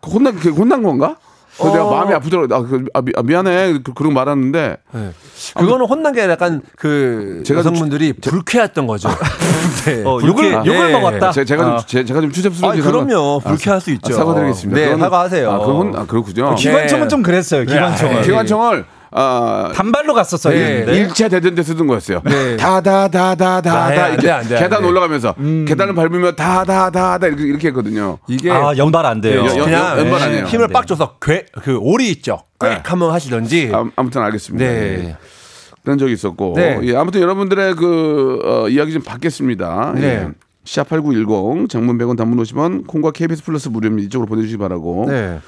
그 0.00 0.10
혼난 0.10 0.34
그 0.36 0.50
혼난 0.50 0.82
건가? 0.82 1.16
그 1.58 1.68
내가 1.68 1.84
마음이 1.84 2.12
아프더라고. 2.12 2.54
아, 2.54 2.60
그, 2.60 2.84
아, 2.92 3.00
미, 3.00 3.12
아, 3.16 3.22
미안해. 3.22 3.78
그, 3.82 3.94
그런 3.94 4.12
말하는데 4.12 4.76
네. 4.92 5.10
그거는 5.54 5.86
혼난 5.86 6.12
게 6.12 6.20
약간 6.28 6.60
그 6.76 7.42
제가 7.46 7.62
좀 7.62 7.72
여성분들이 7.72 8.12
불쾌했던 8.14 8.86
거죠. 8.86 9.08
네. 9.86 10.02
어, 10.04 10.20
욕을 10.22 10.52
욕을 10.52 10.90
예. 10.90 10.92
먹었다. 10.92 11.32
제, 11.32 11.46
제가 11.46 11.64
좀 11.64 11.72
어. 11.74 11.78
제, 11.86 12.04
제가 12.04 12.20
좀 12.20 12.28
아, 12.28 12.32
추잡스러운 12.32 12.80
그럼요. 12.80 13.40
불쾌할 13.40 13.80
수 13.80 13.90
있죠. 13.92 14.12
사과드리겠습니다. 14.12 14.78
네, 14.80 14.94
그거는- 14.94 15.00
사과하세요. 15.00 15.50
아, 15.50 15.58
그건 15.60 15.96
아, 15.96 16.04
그렇군요. 16.04 16.54
기관총은 16.56 17.04
네. 17.04 17.08
좀 17.08 17.22
그랬어요. 17.22 17.64
기관총은. 17.64 18.16
네. 18.16 18.22
기관총을 18.22 18.84
아 19.12 19.70
단발로 19.74 20.14
갔었어요. 20.14 20.54
네. 20.58 20.84
근데. 20.84 21.08
1차 21.08 21.30
대전 21.30 21.54
때 21.54 21.62
쓰던 21.62 21.86
거였어요. 21.86 22.22
네. 22.24 22.56
다다다다다다 22.56 23.88
네, 23.90 23.98
안 24.00 24.10
이렇게 24.12 24.22
돼, 24.26 24.30
안 24.30 24.48
돼, 24.48 24.56
안 24.56 24.62
계단. 24.62 24.84
올라가면서 24.84 25.34
계단을 25.66 25.94
밟으면 25.94 26.36
다다다다 26.36 27.26
이렇게 27.26 27.44
이렇게 27.44 27.68
했거든요. 27.68 28.18
이게 28.28 28.50
아 28.50 28.74
연발 28.76 29.06
안 29.06 29.20
돼요. 29.20 29.42
예, 29.42 29.46
여- 29.46 29.56
여- 29.58 29.64
그냥 29.64 29.98
연발 29.98 30.22
아니에요. 30.22 30.46
힘을 30.46 30.66
네. 30.68 30.72
빡 30.72 30.86
줘서 30.86 31.16
괴, 31.20 31.46
그 31.62 31.76
오리 31.78 32.10
있죠. 32.10 32.42
꽥 32.58 32.68
네. 32.68 32.80
한번 32.84 33.12
하시던지. 33.12 33.70
아, 33.72 33.84
아무튼 33.96 34.22
알겠습니다. 34.22 34.64
예. 34.64 34.68
네. 34.68 35.16
그런 35.84 35.98
적이 35.98 36.14
있었고 36.14 36.54
네. 36.56 36.80
예, 36.82 36.96
아무튼 36.96 37.20
여러분들의 37.20 37.74
그 37.76 38.40
어, 38.44 38.68
이야기 38.68 38.92
좀 38.92 39.02
받겠습니다. 39.02 39.92
네. 39.94 40.02
예. 40.02 40.28
샵8910 40.64 41.68
장문 41.70 41.96
100원 41.96 42.16
단문 42.16 42.42
50원 42.42 42.86
콩과 42.88 43.12
KBS 43.12 43.44
플러스 43.44 43.68
무료입니다. 43.68 44.06
이쪽으로 44.06 44.26
보내주시기 44.28 44.58
바라고. 44.58 45.06
네. 45.08 45.38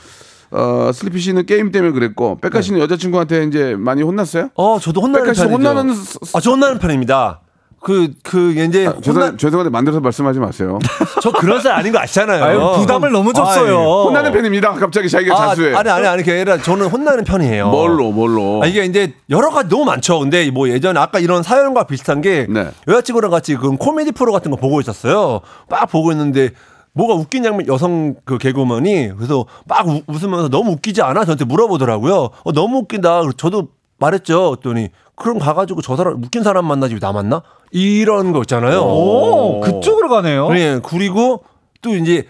어, 0.51 0.91
슬리피 0.93 1.19
씨는 1.21 1.47
게임 1.47 1.71
때문에 1.73 1.93
그랬고 1.93 2.39
빽가 2.41 2.61
씨는 2.63 2.81
여자친구한테 2.81 3.45
이제 3.45 3.75
많이 3.79 4.03
혼났어요? 4.03 4.49
어, 4.55 4.79
저도 4.81 5.01
혼나는 5.03 5.25
빽가 5.25 5.35
씨 5.35 5.41
편이죠. 5.47 5.69
혼나는 5.69 5.95
스- 5.95 6.19
아, 6.35 6.41
저 6.41 6.51
혼나는 6.53 6.79
편입니다. 6.79 7.41
그, 7.81 8.09
그, 8.25 8.51
이제. 8.55 8.89
아, 8.89 8.95
죄송, 9.01 9.37
죄송한데 9.37 9.71
만들어서 9.71 10.01
말씀하지 10.01 10.41
마세요. 10.41 10.81
저 11.23 11.31
그런 11.31 11.61
사람 11.61 11.79
아닌 11.79 11.93
거 11.93 12.01
아시잖아요. 12.01 12.43
아유, 12.45 12.81
부담을 12.81 13.13
너무 13.13 13.33
줬어요. 13.33 13.79
혼나는 14.07 14.33
편입니다. 14.33 14.73
갑자기 14.73 15.09
자기가 15.09 15.35
아, 15.41 15.49
자수해. 15.51 15.75
아니, 15.77 15.89
아니, 15.89 16.07
아니, 16.09 16.23
그게 16.25 16.33
아니라 16.41 16.59
저는 16.59 16.87
혼나는 16.87 17.23
편이에요. 17.23 17.69
뭘로 17.69 18.11
뭘로? 18.11 18.63
아, 18.65 18.67
이게 18.67 18.85
이제 18.85 19.15
여러 19.31 19.51
가지 19.51 19.69
너무 19.69 19.85
많죠. 19.85 20.19
근데 20.19 20.51
뭐 20.51 20.69
예전에 20.69 20.99
아까 20.99 21.21
이런 21.21 21.45
사연과 21.45 21.85
비슷한 21.85 22.21
게 22.21 22.47
네. 22.49 22.69
여자친구랑 22.89 23.31
같이 23.31 23.55
그 23.55 23.71
코미디 23.77 24.11
프로 24.11 24.33
같은 24.33 24.51
거 24.51 24.57
보고 24.57 24.81
있었어요. 24.81 25.41
막 25.71 25.87
보고 25.89 26.11
있는데 26.11 26.51
뭐가 26.99 27.15
웃긴 27.15 27.43
장면 27.45 27.67
여성 27.69 28.17
그 28.25 28.39
개그우먼이 28.39 29.13
그래서 29.17 29.47
막 29.67 29.87
우- 29.89 30.03
웃으면서 30.09 30.49
너무 30.49 30.73
웃기지 30.73 31.01
않아? 31.01 31.25
저한테 31.25 31.45
물어보더라고요. 31.45 32.31
어, 32.45 32.53
너무 32.53 32.79
웃긴다. 32.79 33.23
저도 33.37 33.69
말했죠. 33.99 34.57
했더니 34.57 34.89
그럼 35.15 35.39
가가지고 35.39 35.81
저 35.83 35.97
사람 35.97 36.23
웃긴 36.23 36.43
사람 36.43 36.65
만나지 36.67 36.95
왜 36.95 37.01
나 37.01 37.13
만나? 37.13 37.43
이런 37.71 38.33
거 38.33 38.41
있잖아요. 38.41 38.81
오, 38.81 39.61
그쪽으로 39.61 40.09
가네요. 40.09 40.49
네, 40.51 40.81
그리고 40.83 41.45
또 41.83 41.95
이제 41.95 42.27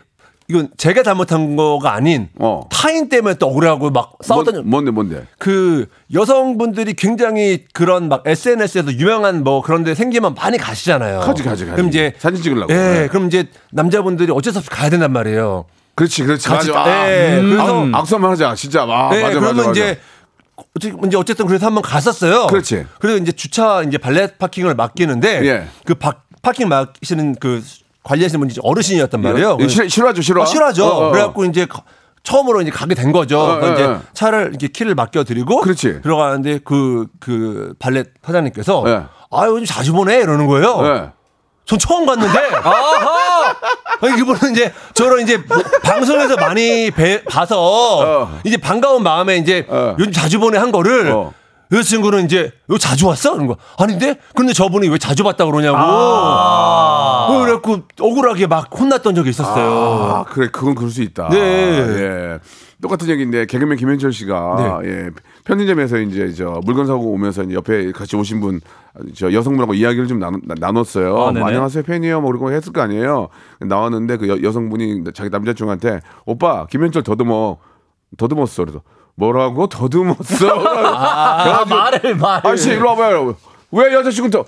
이건 0.50 0.70
제가 0.78 1.02
잘못한 1.02 1.56
거가 1.56 1.92
아닌 1.92 2.30
어. 2.38 2.62
타인 2.70 3.10
때문에 3.10 3.34
또 3.34 3.48
억울하고 3.48 3.90
막 3.90 4.14
싸웠던 4.22 4.54
뭔, 4.54 4.70
뭔데 4.70 4.90
뭔데? 4.90 5.26
그 5.38 5.86
여성분들이 6.14 6.94
굉장히 6.94 7.66
그런 7.74 8.08
막 8.08 8.22
SNS에서 8.26 8.94
유명한 8.94 9.44
뭐 9.44 9.60
그런 9.60 9.84
데 9.84 9.94
생기면 9.94 10.34
많이 10.34 10.56
가시잖아요. 10.56 11.20
가지 11.20 11.42
가지 11.42 11.64
가지. 11.66 11.76
그럼 11.76 11.88
이제 11.88 12.14
사진 12.18 12.42
찍으려고. 12.42 12.72
예, 12.72 12.76
네. 12.76 13.08
그럼 13.08 13.26
이제 13.26 13.48
남자분들이 13.72 14.32
어쩔 14.32 14.54
수 14.54 14.58
없이 14.60 14.70
가야 14.70 14.88
된단 14.88 15.12
말이에요. 15.12 15.66
그렇지 15.94 16.24
그렇지. 16.24 16.48
맞아. 16.48 16.80
아, 16.80 17.10
예, 17.10 17.38
음. 17.40 17.50
그래서 17.50 17.86
악- 17.88 17.94
악수 18.00 18.14
한번 18.14 18.30
하자. 18.30 18.54
진짜. 18.54 18.84
아, 18.84 19.10
예, 19.14 19.20
맞아 19.20 19.34
그러면 19.40 19.56
맞아 19.56 19.68
맞아. 19.68 19.70
이제 19.70 20.00
이제 21.06 21.16
어쨌든 21.18 21.46
그래서 21.46 21.66
한번 21.66 21.82
갔었어요. 21.82 22.46
그렇지. 22.46 22.86
그래서 23.00 23.22
이제 23.22 23.32
주차 23.32 23.82
이제 23.82 23.98
발렛 23.98 24.38
파킹을 24.38 24.74
맡기는데 24.76 25.44
예. 25.44 25.68
그 25.84 25.94
파, 25.94 26.14
파킹 26.40 26.68
맡기시는 26.70 27.34
그 27.38 27.62
관리하시는 28.02 28.40
분이 28.40 28.54
어르신이었단 28.62 29.20
말이에요. 29.20 29.56
이거 29.60 29.68
싫어, 29.68 29.88
싫어하죠 29.88 30.22
싫어. 30.22 30.42
아, 30.42 30.46
싫어하죠. 30.46 30.84
어, 30.86 31.06
어. 31.08 31.10
그래갖고 31.10 31.44
이제 31.44 31.66
가- 31.66 31.82
처음으로 32.22 32.60
이제 32.62 32.70
가게 32.70 32.94
된 32.94 33.12
거죠. 33.12 33.38
어, 33.40 33.56
그러니까 33.56 33.68
어, 33.68 33.72
이제 33.74 33.84
어. 33.84 34.00
차를 34.12 34.48
이렇게 34.50 34.68
키를 34.68 34.94
맡겨드리고 34.94 35.60
그렇지. 35.60 36.00
들어가는데 36.02 36.60
그, 36.64 37.06
그 37.20 37.74
발렛 37.78 38.08
사장님께서 38.24 38.84
예. 38.86 39.02
아, 39.30 39.46
요즘 39.46 39.64
자주 39.66 39.92
보네 39.92 40.18
이러는 40.20 40.46
거예요. 40.46 40.80
예. 40.84 41.10
전 41.64 41.78
처음 41.78 42.06
갔는데. 42.06 42.38
아니, 44.00 44.16
그분은 44.16 44.52
이제 44.52 44.72
저런 44.94 45.20
이제 45.20 45.36
뭐 45.38 45.58
방송에서 45.82 46.36
많이 46.36 46.90
배- 46.90 47.22
봐서 47.24 48.22
어. 48.22 48.40
이제 48.44 48.56
반가운 48.56 49.02
마음에 49.02 49.36
이제 49.36 49.66
어. 49.68 49.96
요즘 49.98 50.12
자주 50.12 50.38
보내 50.38 50.56
한 50.58 50.70
거를 50.72 51.10
어. 51.10 51.32
여자친구는 51.70 52.24
이제 52.24 52.52
너 52.66 52.78
자주 52.78 53.06
왔어? 53.06 53.32
그런 53.34 53.46
거 53.46 53.56
아닌데? 53.76 54.18
근데 54.34 54.52
저분이 54.52 54.88
왜 54.88 54.98
자주 54.98 55.22
봤다 55.22 55.44
그러냐고. 55.44 55.76
어, 55.78 57.40
그래갖고 57.42 57.80
억울하게 58.00 58.46
막 58.46 58.68
혼났던 58.78 59.14
적이 59.14 59.30
있었어요. 59.30 59.70
아, 59.70 60.24
그래, 60.24 60.48
그건 60.50 60.74
그럴 60.74 60.90
수 60.90 61.02
있다. 61.02 61.28
네. 61.28 61.38
예. 61.38 62.38
똑같은 62.80 63.08
얘기인데, 63.08 63.44
개그맨 63.46 63.76
김현철 63.76 64.12
씨가, 64.12 64.80
네. 64.82 64.88
예. 64.88 65.10
편의점에서 65.44 65.98
이제 65.98 66.32
저 66.32 66.60
물건 66.64 66.86
사고 66.86 67.12
오면서 67.12 67.42
이제 67.42 67.54
옆에 67.54 67.90
같이 67.92 68.16
오신 68.16 68.40
분, 68.40 68.60
저 69.14 69.32
여성분하고 69.32 69.74
이야기를 69.74 70.06
좀 70.06 70.20
나눴, 70.20 70.40
나눴어요. 70.46 71.26
아. 71.26 71.32
뭐 71.32 71.46
안녕하세요, 71.48 71.82
팬이에요. 71.82 72.20
뭐 72.20 72.30
그런 72.30 72.44
거 72.44 72.50
했을 72.50 72.72
거 72.72 72.80
아니에요. 72.80 73.28
나왔는데 73.60 74.16
그 74.18 74.28
여, 74.28 74.40
여성분이 74.42 75.04
자기 75.12 75.28
남자친구한테, 75.28 76.00
오빠, 76.24 76.66
김현철 76.66 77.02
더듬어. 77.02 77.58
더듬었어. 78.16 78.64
그래서, 78.64 78.80
뭐라고? 79.18 79.66
더듬었어? 79.66 80.46
아, 80.48 81.64
말을 81.68 82.14
말을. 82.16 82.50
아씨, 82.50 82.70
일로 82.70 82.90
와봐요. 82.90 83.34
왜 83.72 83.92
여자친구 83.92 84.30
더, 84.30 84.44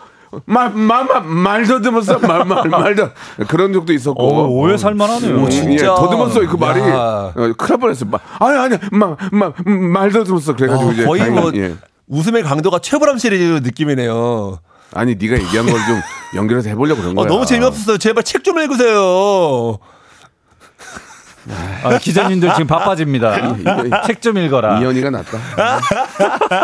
말, 0.46 0.70
말, 0.70 1.04
말, 1.06 1.22
말 1.22 1.66
더듬었어? 1.66 2.20
말, 2.20 2.44
말, 2.44 2.68
말 2.68 2.94
더. 2.94 3.10
그런 3.48 3.72
적도 3.72 3.92
있었고. 3.92 4.22
오, 4.22 4.60
오해 4.62 4.76
살만하네요. 4.76 5.42
오, 5.42 5.48
예, 5.50 5.76
더듬었어요. 5.78 6.48
그 6.48 6.56
말이. 6.56 6.80
야. 6.80 6.94
어, 6.94 7.32
큰일 7.34 7.56
날 7.68 7.78
뻔했어. 7.78 8.04
마, 8.06 8.18
아니, 8.38 8.56
아니, 8.58 8.76
마, 8.92 9.16
마, 9.32 9.52
말 9.64 10.12
더듬었어. 10.12 10.54
그래가지고 10.54 10.90
어, 10.90 10.92
이제. 10.92 11.04
거의 11.04 11.18
다행히, 11.20 11.40
뭐 11.40 11.50
예. 11.56 11.74
웃음의 12.06 12.44
강도가 12.44 12.78
최불암 12.78 13.18
시리즈 13.18 13.60
느낌이네요. 13.64 14.60
아니, 14.94 15.16
네가 15.16 15.34
얘기한 15.34 15.66
걸 15.66 15.74
좀 15.86 16.00
연결해서 16.36 16.68
해보려고 16.68 17.00
그런 17.00 17.18
어, 17.18 17.22
거야. 17.22 17.26
너무 17.28 17.44
재미없었어요. 17.44 17.98
제발 17.98 18.22
책 18.22 18.44
좀 18.44 18.58
읽으세요. 18.60 19.78
아, 21.85 21.99
기자님들 21.99 22.50
지금 22.52 22.66
바빠집니다. 22.66 23.56
책 24.06 24.20
좀 24.20 24.37
읽어라. 24.37 24.80
이현이가 24.80 25.11
낫다. 25.11 25.38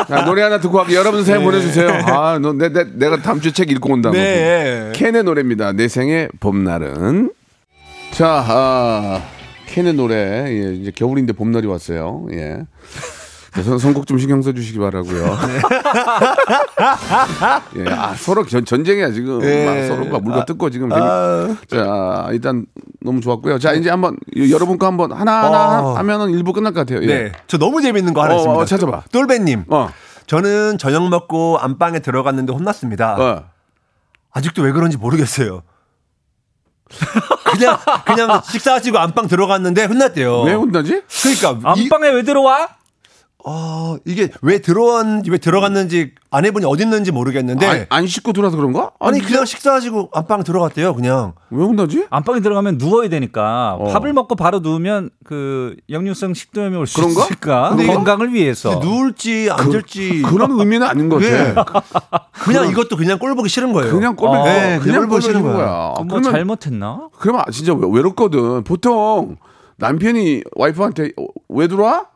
자, 0.07 0.25
노래 0.27 0.43
하나 0.43 0.61
듣고 0.61 0.77
갈게요. 0.77 0.99
여러분 0.99 1.25
사연 1.25 1.43
보내주세요. 1.43 1.89
아, 2.07 2.39
너, 2.39 2.53
내, 2.53 2.69
내, 2.71 2.85
내가 2.85 3.23
다음 3.23 3.41
주에 3.41 3.53
책 3.53 3.71
읽고 3.71 3.93
온다. 3.93 4.11
네. 4.11 4.93
캔의 4.95 5.23
노래입니다. 5.25 5.73
내 5.73 5.89
생의 5.89 6.29
봄날은. 6.41 7.31
자, 8.13 8.45
아, 8.47 9.23
캔의 9.69 9.95
노래. 9.95 10.17
예, 10.49 10.75
이제 10.75 10.93
겨울인데 10.95 11.33
봄날이 11.33 11.67
왔어요. 11.67 12.27
예. 12.33 12.59
자, 13.57 13.63
선- 13.63 13.79
선곡 13.79 14.07
좀 14.07 14.19
신경 14.19 14.43
써주시기 14.43 14.79
바라고요. 14.79 15.25
예, 17.77 17.89
아, 17.91 18.15
서로 18.15 18.45
전, 18.47 18.65
전쟁이야 18.65 19.11
지금. 19.13 19.43
예. 19.45 19.65
막 19.65 19.87
서로 19.89 20.05
막 20.11 20.23
물고 20.23 20.45
뜯고 20.45 20.69
지금. 20.71 20.91
재미- 20.91 21.03
자, 21.69 22.29
일단 22.33 22.67
너무 23.01 23.21
좋았고요. 23.21 23.59
자, 23.59 23.73
이제 23.73 23.89
한번 23.91 24.17
여러분 24.51 24.79
거 24.79 24.87
한번 24.87 25.13
하나 25.13 25.45
하나 25.45 25.81
어. 25.83 25.95
하면은 25.95 26.31
일부 26.31 26.53
끝날 26.53 26.73
것 26.75 26.81
같아요. 26.81 27.03
예. 27.03 27.07
네. 27.07 27.33
저 27.47 27.57
너무 27.59 27.81
재밌는 27.81 28.13
거 28.15 28.23
하나 28.23 28.35
어, 28.35 28.37
있습니다. 28.37 28.61
어, 28.61 28.65
찾아봐. 28.67 29.03
똘배님. 29.13 29.65
어, 29.69 29.89
저는 30.27 30.77
저녁 30.79 31.09
먹고 31.09 31.59
안방에 31.59 32.01
들어갔는데 32.01 32.53
혼났습니다. 32.53 33.17
어. 33.19 33.45
아직도 34.33 34.63
왜 34.63 34.73
그런지 34.73 34.97
모르겠어요. 34.99 35.63
그냥 37.53 37.79
그냥 38.05 38.43
식사하시고 38.45 38.99
안방 38.99 39.27
들어갔는데 39.29 39.87
혼났대요. 39.87 40.43
왜 40.43 40.53
혼나지? 40.55 41.03
그러니까 41.23 41.75
이, 41.77 41.83
안방에 41.85 42.11
왜 42.11 42.23
들어와? 42.23 42.69
어, 43.49 43.97
이게 44.05 44.29
왜 44.43 44.59
들어왔 44.59 45.07
왜 45.29 45.39
들어갔는지 45.39 46.11
아내분이 46.33 46.67
어디 46.67 46.83
있는지 46.83 47.13
모르겠는데 47.13 47.67
안, 47.67 47.87
안 47.91 48.07
씻고 48.09 48.33
들어와서 48.33 48.57
그런가? 48.57 48.91
아니 48.99 49.21
그냥 49.21 49.45
식사하시고 49.45 50.11
안방 50.13 50.43
들어갔대요. 50.43 50.95
그냥 50.95 51.33
왜 51.51 51.65
혼나지? 51.65 52.07
안방에 52.11 52.41
들어가면 52.41 52.79
누워야 52.79 53.09
되니까 53.09 53.75
어. 53.79 53.93
밥을 53.93 54.13
먹고 54.13 54.35
바로 54.35 54.59
누우면 54.59 55.11
그 55.25 55.77
역류성 55.89 56.35
식도염이 56.35 56.77
올 56.77 56.87
수 56.89 56.97
그런가? 56.97 57.23
있으니까 57.23 57.69
근데 57.71 57.87
건강을 57.87 58.33
위해서. 58.35 58.81
누울지 58.81 59.49
앉을지 59.53 60.23
그 60.23 60.37
런 60.37 60.51
의미는 60.59 60.85
아닌 60.87 61.09
것 61.09 61.23
예. 61.23 61.55
같아. 61.55 61.83
그냥 62.43 62.69
이것도 62.69 62.97
그냥 62.97 63.19
꼴 63.21 63.35
보기 63.37 63.49
싫은 63.49 63.73
거예요. 63.73 63.93
그냥 63.93 64.17
꼴 64.17 64.29
보기 64.29 64.41
어, 64.41 64.43
그냥 64.43 64.81
그냥 64.81 64.81
꼴보기 64.81 65.09
꼴보기 65.09 65.23
싫은 65.23 65.41
싫은 65.41 65.53
거야. 65.55 65.67
뭐 65.97 66.05
그러면 66.09 66.23
잘못했나? 66.33 67.09
그러면 67.19 67.45
진짜 67.53 67.73
외- 67.75 67.89
외롭거든. 67.93 68.65
보통 68.65 69.37
남편이 69.77 70.43
와이프한테 70.57 71.13
어, 71.17 71.27
왜 71.49 71.69
들어와? 71.69 72.07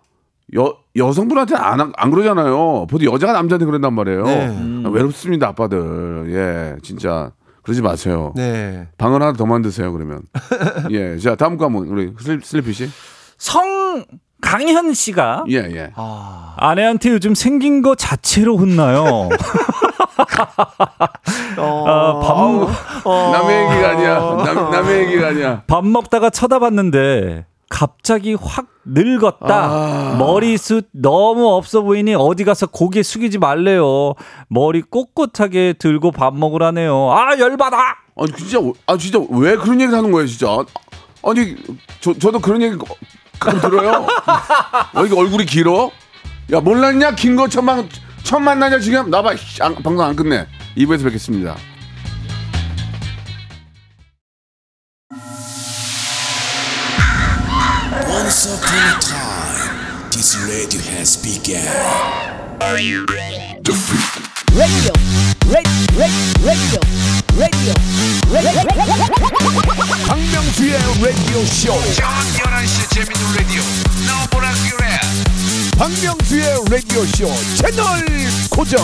여 0.56 0.74
여성분한테 0.96 1.54
안, 1.56 1.92
안 1.96 2.10
그러잖아요. 2.10 2.86
보통 2.88 3.12
여자가 3.12 3.32
남자한테 3.34 3.64
그런단 3.66 3.92
말이에요. 3.94 4.24
네. 4.24 4.46
아, 4.84 4.88
외롭습니다, 4.88 5.48
아빠들. 5.48 6.26
예, 6.30 6.76
진짜 6.82 7.30
그러지 7.62 7.82
마세요. 7.82 8.32
네. 8.36 8.88
방을 8.98 9.22
하나 9.22 9.32
더 9.32 9.46
만드세요, 9.46 9.92
그러면. 9.92 10.22
예, 10.90 11.16
자 11.18 11.36
다음 11.36 11.56
거 11.56 11.66
한번 11.66 11.86
우리 11.86 12.12
슬, 12.18 12.40
슬리피 12.42 12.72
씨. 12.72 12.88
성 13.38 14.04
강현 14.40 14.92
씨가 14.94 15.44
예, 15.50 15.56
예. 15.56 15.92
아내한테 16.56 17.10
요즘 17.10 17.34
생긴 17.34 17.82
거 17.82 17.94
자체로 17.94 18.56
혼나요. 18.56 19.28
아, 21.56 22.20
밥, 22.22 22.36
먹- 22.36 22.70
남의 23.32 23.70
얘기가 23.70 23.88
아니야. 23.90 24.18
남, 24.44 24.70
남의 24.70 24.98
얘기가 25.04 25.28
아니야. 25.28 25.62
밥 25.66 25.84
먹다가 25.86 26.30
쳐다봤는데 26.30 27.46
갑자기 27.70 28.34
확 28.34 28.66
늙었다. 28.84 30.16
머리숱 30.18 30.88
너무 30.92 31.48
없어 31.54 31.80
보이니 31.82 32.14
어디 32.14 32.44
가서 32.44 32.66
고개 32.66 33.02
숙이지 33.02 33.38
말래요. 33.38 34.14
머리 34.48 34.82
꼿꼿하게 34.82 35.74
들고 35.78 36.10
밥 36.10 36.36
먹으라네요. 36.36 37.10
아 37.12 37.38
열받아. 37.38 37.78
아니 38.18 38.32
진짜 38.36 38.58
아 38.86 38.96
진짜 38.98 39.18
왜 39.30 39.56
그런 39.56 39.80
얘기를 39.80 39.96
하는 39.96 40.10
거예요, 40.10 40.26
진짜. 40.26 40.48
아니 41.24 41.56
저 42.00 42.12
저도 42.12 42.40
그런 42.40 42.60
얘기 42.60 42.76
가끔 43.38 43.60
들어요. 43.60 44.04
어, 44.94 45.04
이게 45.06 45.16
얼굴이 45.16 45.46
길어? 45.46 45.90
야 46.52 46.60
몰랐냐? 46.60 47.12
긴거 47.14 47.48
처음 47.48 47.66
만 47.66 47.88
처음 48.24 48.42
만나냐 48.44 48.80
지금? 48.80 49.08
나봐 49.08 49.30
안- 49.60 49.74
방송 49.76 50.00
안 50.04 50.16
끝내. 50.16 50.44
2부에서 50.76 51.04
뵙겠습니다. 51.04 51.56
Once 58.40 58.56
upon 58.56 58.72
a 58.72 58.96
time, 59.04 60.08
this 60.08 60.32
radio 60.48 60.80
has 60.96 61.20
begun. 61.20 61.60
radio, 62.72 63.04
radio, 64.56 64.92
radio, 66.00 66.16
radio, 66.40 66.80
radio. 67.36 67.74
박명수의 70.08 70.72
라디오 70.72 71.44
쇼. 71.44 71.76
저녁 71.92 72.24
11시 72.40 72.88
재밌는 72.94 73.20
라디오. 73.36 73.60
너보라 74.08 74.48
그래. 74.70 74.88
박명수의 75.76 76.64
라디오 76.70 77.04
쇼 77.04 77.28
채널 77.56 77.84
고정. 78.50 78.80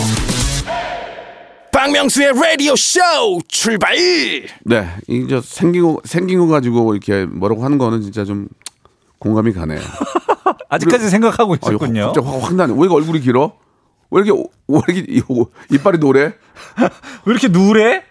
박명수의 1.72 2.34
라디오 2.34 2.76
쇼 2.76 3.00
출발 3.48 3.96
네, 3.96 4.86
이저 5.08 5.40
생긴 5.40 5.82
거 5.82 5.98
생긴 6.04 6.40
거 6.40 6.46
가지고 6.46 6.94
이렇게 6.94 7.24
뭐라고 7.24 7.64
하는 7.64 7.78
거는 7.78 8.02
진짜 8.02 8.22
좀 8.26 8.48
공감이 9.18 9.52
가네요. 9.52 9.80
아직까지 10.68 11.08
생각하고 11.10 11.54
아유, 11.62 11.74
있었군요. 11.76 12.12
진짜 12.12 12.28
확, 12.28 12.42
확 12.42 12.54
나네. 12.54 12.72
왜 12.74 12.80
이렇게 12.80 12.94
얼굴이 12.94 13.20
길어? 13.20 13.52
왜 14.10 14.22
이렇게 14.22 14.42
왜 14.68 14.80
이렇게 14.88 15.06
이- 15.12 15.22
이빨이 15.74 15.98
노래? 15.98 16.20
왜 17.24 17.32
이렇게 17.32 17.48
누래? 17.48 18.02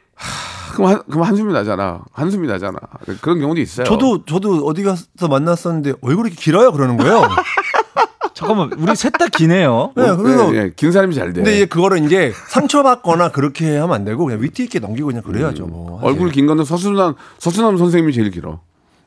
그럼 0.74 0.89
한, 0.91 1.02
그럼 1.10 1.24
한숨이 1.24 1.54
나잖아. 1.54 2.02
한숨이 2.12 2.48
나잖아. 2.48 2.78
그런 3.22 3.39
경우도 3.39 3.62
있어요. 3.62 3.86
저도 3.86 4.26
저도 4.26 4.65
어디 4.65 4.84
가서 4.84 5.06
만났었는데 5.30 5.94
얼굴이 6.02 6.28
이렇게 6.30 6.41
길어요 6.41 6.72
그러는 6.74 6.98
거예요. 6.98 7.22
잠깐만 8.34 8.74
우리 8.78 8.94
셋 8.98 9.13
다 9.18 9.28
기네요. 9.28 9.94
네, 9.96 10.13
그래서 10.18 10.54
예, 10.54 10.58
예, 10.63 10.74
긴 10.76 10.91
사람이 10.91 11.15
잘 11.15 11.28
돼. 11.32 11.36
근데 11.36 11.56
이제 11.56 11.65
그거를 11.65 12.04
이제 12.04 12.34
상처받거나 12.50 13.32
그렇게 13.32 13.78
하면 13.78 13.96
안 13.96 14.04
되고 14.04 14.26
그냥 14.26 14.41
위트 14.41 14.62
있게 14.63 14.80
넘기고 14.80 15.08
그냥 15.08 15.24
그래야죠. 15.24 15.68
뭐. 15.68 16.00
사실. 16.02 16.08
얼굴 16.10 16.32
긴 16.32 16.46
거는 16.46 16.65
서순남 16.65 17.15
서순남 17.39 17.78
선생님이 17.78 18.12
제일 18.12 18.32
길어. 18.32 18.60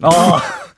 어, 0.02 0.10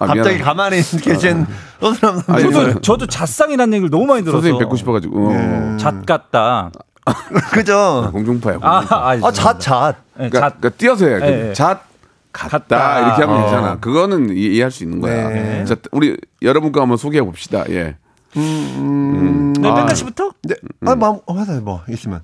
아, 0.01 0.07
갑자기 0.07 0.37
미안하다. 0.39 0.45
가만히 0.45 0.77
계신 0.77 1.47
서수남 1.81 2.21
아니, 2.27 2.43
선생님. 2.43 2.53
저도- 2.53 2.53
저도 2.73 2.81
저도 2.81 3.07
잣상이라는 3.07 3.73
얘기를 3.75 3.91
너무 3.91 4.07
많이 4.07 4.23
들어서 4.23 4.39
선생님 4.39 4.59
뵙고 4.59 4.77
싶어가지고 4.77 5.31
어. 5.31 5.77
잣 5.79 6.05
같다. 6.05 6.73
그죠? 7.53 8.11
공중파야. 8.13 8.59
아, 8.63 8.81
공중파. 8.81 8.97
아, 8.97 9.11
아, 9.23 9.33
잣, 9.33 9.59
잣. 9.61 9.97
네, 10.19 10.29
그러니까, 10.29 10.41
잣. 10.41 10.61
그러니까 10.61 10.69
띄어서 10.79 11.07
해. 11.07 11.13
예, 11.23 11.49
예. 11.49 11.53
잣 11.53 11.83
같다 12.33 12.59
같다. 12.59 13.01
이렇게 13.07 13.23
하면 13.25 13.41
어. 13.41 13.45
되잖아. 13.45 13.79
그거는 13.81 14.31
이- 14.37 14.55
이해 14.55 14.63
할 14.63 14.71
수 14.71 14.85
있는 14.85 15.01
거야. 15.01 15.29
네. 15.31 15.65
자, 15.65 15.77
우리 15.93 16.17
여러분 16.43 16.73
거 16.73 16.81
한번 16.81 16.97
소개해 16.97 17.23
봅시다. 17.25 17.65
예. 17.71 17.97
음. 18.37 19.53
네, 19.59 19.69
아. 19.69 19.75
백가 19.75 19.95
씨부터? 19.95 20.31
네. 20.45 20.55
아, 20.87 20.95
뭐, 20.95 21.23
회사에 21.33 21.59
뭐, 21.61 21.83
있으면. 21.89 22.21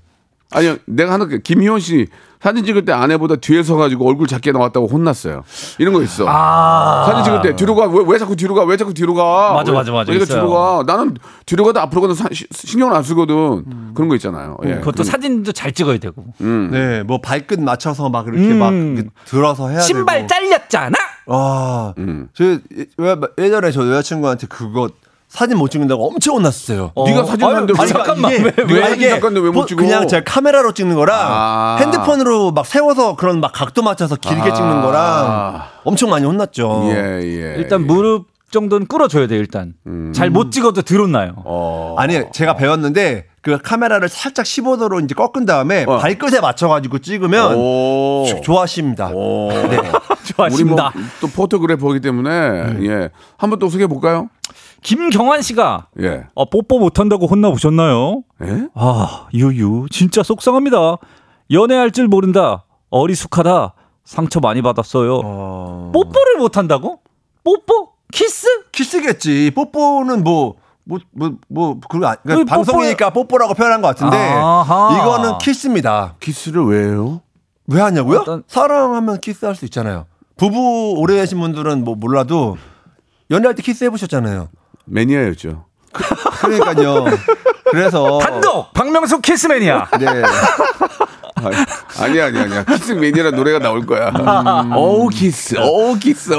아니요, 0.53 0.77
내가 0.87 1.13
하는 1.13 1.29
게 1.29 1.39
김희원 1.41 1.81
씨 1.81 2.07
사진 2.41 2.65
찍을 2.65 2.85
때 2.85 2.93
아내보다 2.93 3.37
뒤에 3.37 3.63
서가지고 3.63 4.09
얼굴 4.09 4.27
작게 4.27 4.53
나왔다고 4.53 4.87
혼났어요. 4.87 5.43
이런 5.79 5.95
거 5.95 6.03
있어. 6.03 6.25
사진 7.07 7.25
찍을 7.25 7.43
때 7.43 7.57
뒤로 7.57 7.75
가. 7.75 7.87
왜, 7.87 8.05
왜 8.07 8.19
자꾸 8.19 8.37
뒤로 8.37 8.55
가? 8.55 8.65
왜 8.65 8.77
자꾸 8.77 8.93
뒤로 8.95 9.15
가? 9.15 9.53
맞아, 9.55 9.73
왜- 9.73 9.79
맞아, 9.79 9.93
맞아. 9.93 10.13
왜. 10.13 10.19
뒤로 10.25 10.51
가? 10.51 10.83
나는 10.87 11.17
뒤로 11.47 11.65
가도 11.65 11.81
앞으로 11.81 12.03
가도 12.03 12.15
사- 12.15 12.29
시- 12.33 12.47
신경을 12.53 12.95
안 12.95 13.03
쓰거든. 13.03 13.95
그런 13.95 14.09
거 14.09 14.15
있잖아요. 14.17 14.57
예. 14.65 14.75
그것도 14.77 15.03
사진도 15.03 15.53
잘 15.53 15.73
찍어야 15.73 15.99
되고. 15.99 16.25
네, 16.39 17.03
뭐, 17.03 17.21
발끝 17.21 17.61
맞춰서 17.61 18.09
막 18.09 18.27
이렇게 18.27 18.43
음. 18.53 18.59
막 18.59 18.73
이렇게 18.73 19.09
들어서 19.25 19.69
해야 19.69 19.81
신발 19.81 20.19
되고. 20.19 20.29
잘렸잖아. 20.29 20.97
와, 21.27 21.95
음. 21.99 22.29
저 22.35 22.45
예- 22.45 22.59
왜- 22.99 23.17
예전에 23.39 23.71
저 23.73 23.87
여자친구한테 23.89 24.47
그거 24.47 24.89
사진 25.29 25.59
못 25.59 25.71
찍는다고 25.71 26.07
엄청 26.07 26.37
혼났어요. 26.37 26.93
네가 26.97 27.25
사진 27.25 27.45
아니, 27.45 27.67
잠깐만, 27.89 28.31
왜, 28.33 28.53
왜? 28.69 28.81
사진 28.89 29.11
작가인데 29.11 29.41
왜못 29.41 29.55
보- 29.55 29.67
찍어? 29.67 29.83
그냥 29.83 30.07
제가 30.09 30.23
카메라로 30.25 30.73
찍는 30.73 30.95
거랑 30.97 31.19
아. 31.21 31.77
핸드폰으로 31.81 32.53
막 32.53 32.65
세워서 32.65 33.17
그런 33.17 33.41
막 33.41 33.53
각도 33.53 33.83
맞춰서 33.83 34.17
길게 34.17 34.53
찍는 34.55 34.83
거랑 34.83 35.63
엄청 35.85 36.11
많이 36.11 36.25
혼났죠. 36.25 36.85
예, 36.91 36.95
예. 37.23 37.55
일단 37.59 37.87
무릎 37.87 38.27
정도는 38.53 38.87
끌어줘야 38.87 39.27
돼요, 39.27 39.41
일단. 39.41 39.75
잘못 40.15 40.53
찍어도 40.53 40.83
드론 40.83 41.13
나요. 41.13 41.33
어. 41.45 41.97
아니 41.99 42.21
제가 42.33 42.55
배웠는데 42.55 43.27
그 43.43 43.59
카메라를 43.63 44.09
살짝 44.09 44.45
15도로 44.47 45.05
이제 45.05 45.15
꺾은 45.15 45.45
다음에 45.45 45.85
어. 45.87 45.99
발끝에 45.99 46.41
맞춰가지고 46.41 47.01
찍으면 47.01 47.55
오. 47.57 48.25
조- 48.29 48.41
좋아하십니다. 48.43 49.09
오. 49.13 49.51
네. 49.51 49.79
우리 50.39 50.65
뭐 50.65 50.77
좋아하십니다. 50.77 50.93
또 51.21 51.27
포토그래퍼이기 51.29 52.01
때문에 52.01 52.31
예. 52.83 53.11
한번 53.37 53.59
또 53.59 53.69
소개해 53.69 53.87
볼까요? 53.87 54.29
김경환 54.83 55.43
씨가 55.43 55.89
예. 56.01 56.25
어, 56.35 56.49
뽀뽀 56.49 56.79
못한다고 56.79 57.27
혼나 57.27 57.51
보셨나요? 57.51 58.23
예? 58.43 58.69
아, 58.75 59.27
유유, 59.35 59.87
진짜 59.91 60.23
속상합니다. 60.23 60.97
연애할 61.51 61.91
줄 61.91 62.09
모른다. 62.09 62.65
어리숙하다. 62.91 63.73
상처 64.05 64.39
많이 64.41 64.63
받았어요. 64.63 65.21
뽀뽀를 65.93 66.37
못한다고? 66.39 67.01
뽀뽀? 67.43 67.93
키스? 68.13 68.47
키스겠지. 68.73 69.53
뽀뽀는 69.55 70.23
뭐. 70.25 70.55
뭐, 70.89 71.01
뭐, 71.11 71.33
뭐, 71.49 71.81
그거, 71.89 72.07
아- 72.07 72.15
그러니까 72.23 72.45
그 72.45 72.45
방송이니까 72.45 73.11
뽀뽀라고 73.11 73.55
표현한 73.55 73.83
것 73.83 73.89
같은데, 73.89 74.17
아하. 74.17 74.97
이거는 74.97 75.39
키스입니다. 75.39 76.15
키스를 76.21 76.65
왜 76.65 76.85
해요? 76.85 77.23
왜 77.67 77.81
하냐고요? 77.81 78.21
어떤- 78.21 78.45
사랑하면 78.47 79.19
키스할 79.21 79.57
수 79.57 79.65
있잖아요. 79.65 80.07
부부 80.37 80.95
오래 80.99 81.17
되신 81.17 81.41
분들은 81.41 81.85
뭐 81.85 81.95
몰라도, 81.95 82.57
연애할 83.31 83.55
때 83.55 83.63
키스 83.63 83.85
해보셨잖아요. 83.85 84.49
매니아였죠. 84.85 85.65
그러니까요. 86.41 87.05
그래서. 87.71 88.19
단독! 88.19 88.73
박명수 88.75 89.21
키스매니아. 89.21 89.89
네. 89.99 90.07
아, 91.39 91.51
아니야, 92.03 92.27
아니야, 92.27 92.43
아니야. 92.43 92.65
키스 92.65 92.93
매니아라 92.93 93.31
노래가 93.33 93.59
나올 93.59 93.85
거야. 93.87 94.11
어우, 94.75 95.09
키스, 95.09 95.57
어우, 95.59 95.99
키스. 95.99 96.33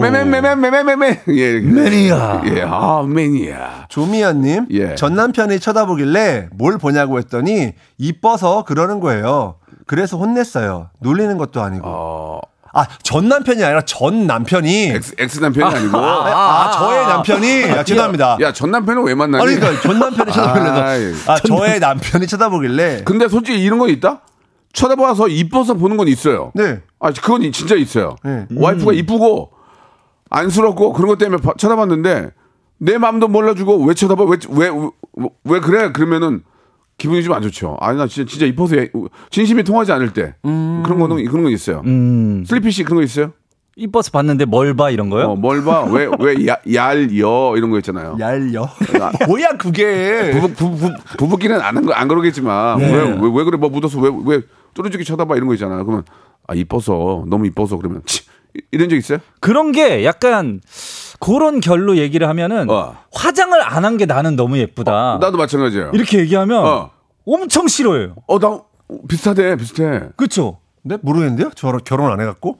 매매매매매매매매. 0.00 1.22
예. 1.28 1.60
매니아. 1.60 2.42
예, 2.46 2.62
아, 2.66 3.02
매니아. 3.06 3.86
조미연님, 3.88 4.66
예. 4.70 4.94
전 4.94 5.14
남편이 5.14 5.60
쳐다보길래 5.60 6.48
뭘 6.52 6.78
보냐고 6.78 7.18
했더니 7.18 7.72
이뻐서 7.98 8.64
그러는 8.64 9.00
거예요. 9.00 9.56
그래서 9.86 10.16
혼냈어요. 10.18 10.90
놀리는 11.00 11.36
것도 11.36 11.60
아니고. 11.60 11.88
어, 12.72 12.80
아, 12.80 12.86
전 13.02 13.28
남편이 13.28 13.62
아니라 13.64 13.82
전 13.82 14.26
남편이. 14.26 14.90
엑스, 14.90 15.14
엑스 15.18 15.40
남편이 15.40 15.74
아 15.74 15.78
니고. 15.78 15.98
아, 15.98 16.70
저의 16.70 17.06
남편이. 17.06 17.64
아, 17.64 17.84
죄송합니다. 17.84 18.38
야, 18.40 18.52
전 18.52 18.70
남편은 18.70 19.02
왜 19.04 19.14
만나니? 19.14 19.42
아니, 19.44 19.56
그러니까 19.56 19.82
전 19.82 19.98
남편이 19.98 20.32
쳐다보길래. 20.32 20.70
아이. 20.80 21.14
아, 21.26 21.36
저의 21.40 21.80
남편이 21.80 22.26
쳐다보길래. 22.26 23.02
근데 23.04 23.28
솔직히 23.28 23.60
이런 23.62 23.78
건 23.78 23.88
있다? 23.90 24.20
쳐다봐서 24.72 25.28
이뻐서 25.28 25.74
보는 25.74 25.96
건 25.96 26.06
있어요. 26.06 26.52
네. 26.54 26.80
아, 27.00 27.10
그건 27.10 27.50
진짜 27.52 27.74
있어요. 27.74 28.14
네. 28.24 28.46
와이프가 28.54 28.92
이쁘고 28.92 29.50
안쓰럽고 30.30 30.92
그런 30.92 31.08
것 31.08 31.18
때문에 31.18 31.42
봐- 31.42 31.54
쳐다봤는데 31.58 32.30
내 32.78 32.98
마음도 32.98 33.26
몰라주고 33.28 33.84
왜 33.84 33.94
쳐다봐? 33.94 34.24
왜, 34.24 34.36
왜, 34.50 34.70
왜, 35.16 35.28
왜 35.44 35.60
그래? 35.60 35.90
그러면은 35.92 36.42
기분이 37.00 37.22
좀 37.22 37.34
안 37.34 37.40
좋죠. 37.42 37.76
아니, 37.80 37.96
나 37.98 38.06
진짜, 38.06 38.30
진짜 38.30 38.44
이뻐서 38.46 38.76
해. 38.76 38.90
진심이 39.30 39.64
통하지 39.64 39.90
않을 39.92 40.12
때. 40.12 40.34
그런 40.42 40.98
거는, 40.98 41.24
그런 41.24 41.44
거 41.44 41.50
있어요. 41.50 41.82
음, 41.86 42.44
슬리피 42.46 42.70
씨 42.70 42.84
그런 42.84 42.98
거 42.98 43.02
있어요? 43.02 43.32
이뻐서 43.76 44.10
봤는데 44.10 44.44
뭘 44.44 44.74
봐, 44.74 44.90
이런 44.90 45.08
거요? 45.08 45.28
어, 45.30 45.36
뭘 45.36 45.64
봐? 45.64 45.84
왜, 45.84 46.06
왜, 46.18 46.46
야, 46.46 46.56
얄, 46.74 47.16
여, 47.18 47.54
이런 47.56 47.70
거 47.70 47.78
있잖아요. 47.78 48.16
얄려. 48.20 48.68
뭐야, 49.26 49.56
그게. 49.56 50.32
부부, 50.32 50.52
부부, 50.54 50.90
부부끼리는 51.16 51.58
안, 51.60 51.76
한 51.78 51.86
거- 51.86 51.92
안 51.94 52.06
그러겠지만, 52.06 52.78
왜, 52.80 52.86
왜, 52.92 53.30
왜 53.34 53.44
그래? 53.44 53.56
뭐 53.56 53.70
묻어서 53.70 53.98
왜, 54.00 54.10
왜 54.26 54.42
뚜루죽이 54.74 55.04
쳐다봐? 55.04 55.36
이런 55.36 55.46
거 55.48 55.54
있잖아요. 55.54 55.84
그러면, 55.86 56.04
아, 56.46 56.54
이뻐서, 56.54 57.24
너무 57.28 57.46
이뻐서 57.46 57.78
그러면, 57.78 58.02
치, 58.04 58.24
이- 58.54 58.60
이런 58.72 58.90
적 58.90 58.96
있어요? 58.96 59.18
그런 59.40 59.72
게 59.72 60.04
약간 60.04 60.60
그런 61.20 61.60
결로 61.60 61.96
얘기를 61.98 62.28
하면은 62.28 62.68
어. 62.70 62.96
화장을 63.12 63.60
안 63.62 63.84
한 63.84 63.96
게 63.96 64.06
나는 64.06 64.36
너무 64.36 64.58
예쁘다. 64.58 65.18
나도 65.20 65.36
마찬가지예요. 65.36 65.90
이렇게 65.94 66.18
얘기하면 66.18 66.64
어. 66.66 66.90
엄청 67.26 67.68
싫어해요. 67.68 68.14
어, 68.26 68.38
나 68.38 68.60
비슷하대, 69.08 69.56
비슷해. 69.56 70.08
그렇죠? 70.16 70.58
네? 70.82 70.96
모르겠는데요? 71.02 71.50
저 71.54 71.70
결혼 71.84 72.10
안 72.10 72.20
해갖고. 72.20 72.56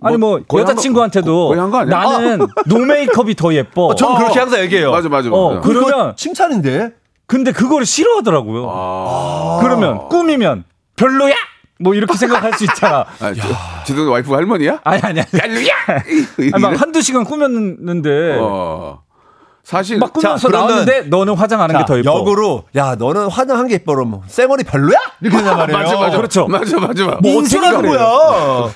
아니 0.00 0.16
뭐한 0.16 0.44
여자친구한테도 0.54 1.48
거의 1.48 1.60
한거 1.60 1.78
아니야? 1.78 1.98
나는 1.98 2.46
노메이크업이 2.66 3.34
더 3.34 3.52
예뻐. 3.52 3.94
저는 3.96 4.16
그렇게 4.18 4.38
항상 4.38 4.60
얘기해요. 4.60 4.92
맞아, 4.92 5.08
맞아. 5.08 5.28
어, 5.30 5.54
맞아. 5.54 5.60
그- 5.60 5.72
그러면- 5.74 6.14
칭찬인데. 6.16 6.92
근데 7.26 7.50
그거를 7.52 7.84
싫어하더라고요. 7.84 8.66
아. 8.70 9.58
그러면 9.60 10.08
꾸미면 10.08 10.64
별로야. 10.96 11.34
뭐 11.78 11.94
이렇게 11.94 12.16
생각할 12.16 12.52
수 12.54 12.64
있잖아. 12.64 13.04
아, 13.20 13.32
저, 13.32 13.84
지도 13.84 14.10
와이프가 14.10 14.36
할머니야? 14.36 14.80
아니 14.84 15.00
아니. 15.02 15.20
별로야! 15.22 15.72
아니, 16.52 16.62
막 16.62 16.80
한두 16.80 17.00
시간 17.00 17.24
꾸몄는데 17.24 18.38
어. 18.40 19.02
사실, 19.62 19.98
막 19.98 20.12
꾸면서 20.14 20.48
나오는데 20.48 21.02
너는 21.02 21.34
화장 21.34 21.60
안한게 21.60 21.80
자, 21.80 21.84
더 21.84 21.98
예뻐. 21.98 22.18
역으로, 22.18 22.64
야, 22.74 22.94
너는 22.94 23.28
화장한 23.28 23.68
게 23.68 23.74
예뻐. 23.74 23.94
그러면 23.94 24.22
쌩얼이 24.26 24.64
별로야? 24.64 24.98
이렇게 25.20 25.36
된단 25.36 25.58
말이에요. 25.58 25.78
맞아, 25.78 25.96
맞아. 25.98 26.16
그렇죠. 26.16 26.46
맞아, 26.48 26.80
맞아. 26.80 27.04
맞아. 27.04 27.18
뭐 27.20 27.42
하는 27.42 27.82
거야? 27.82 28.70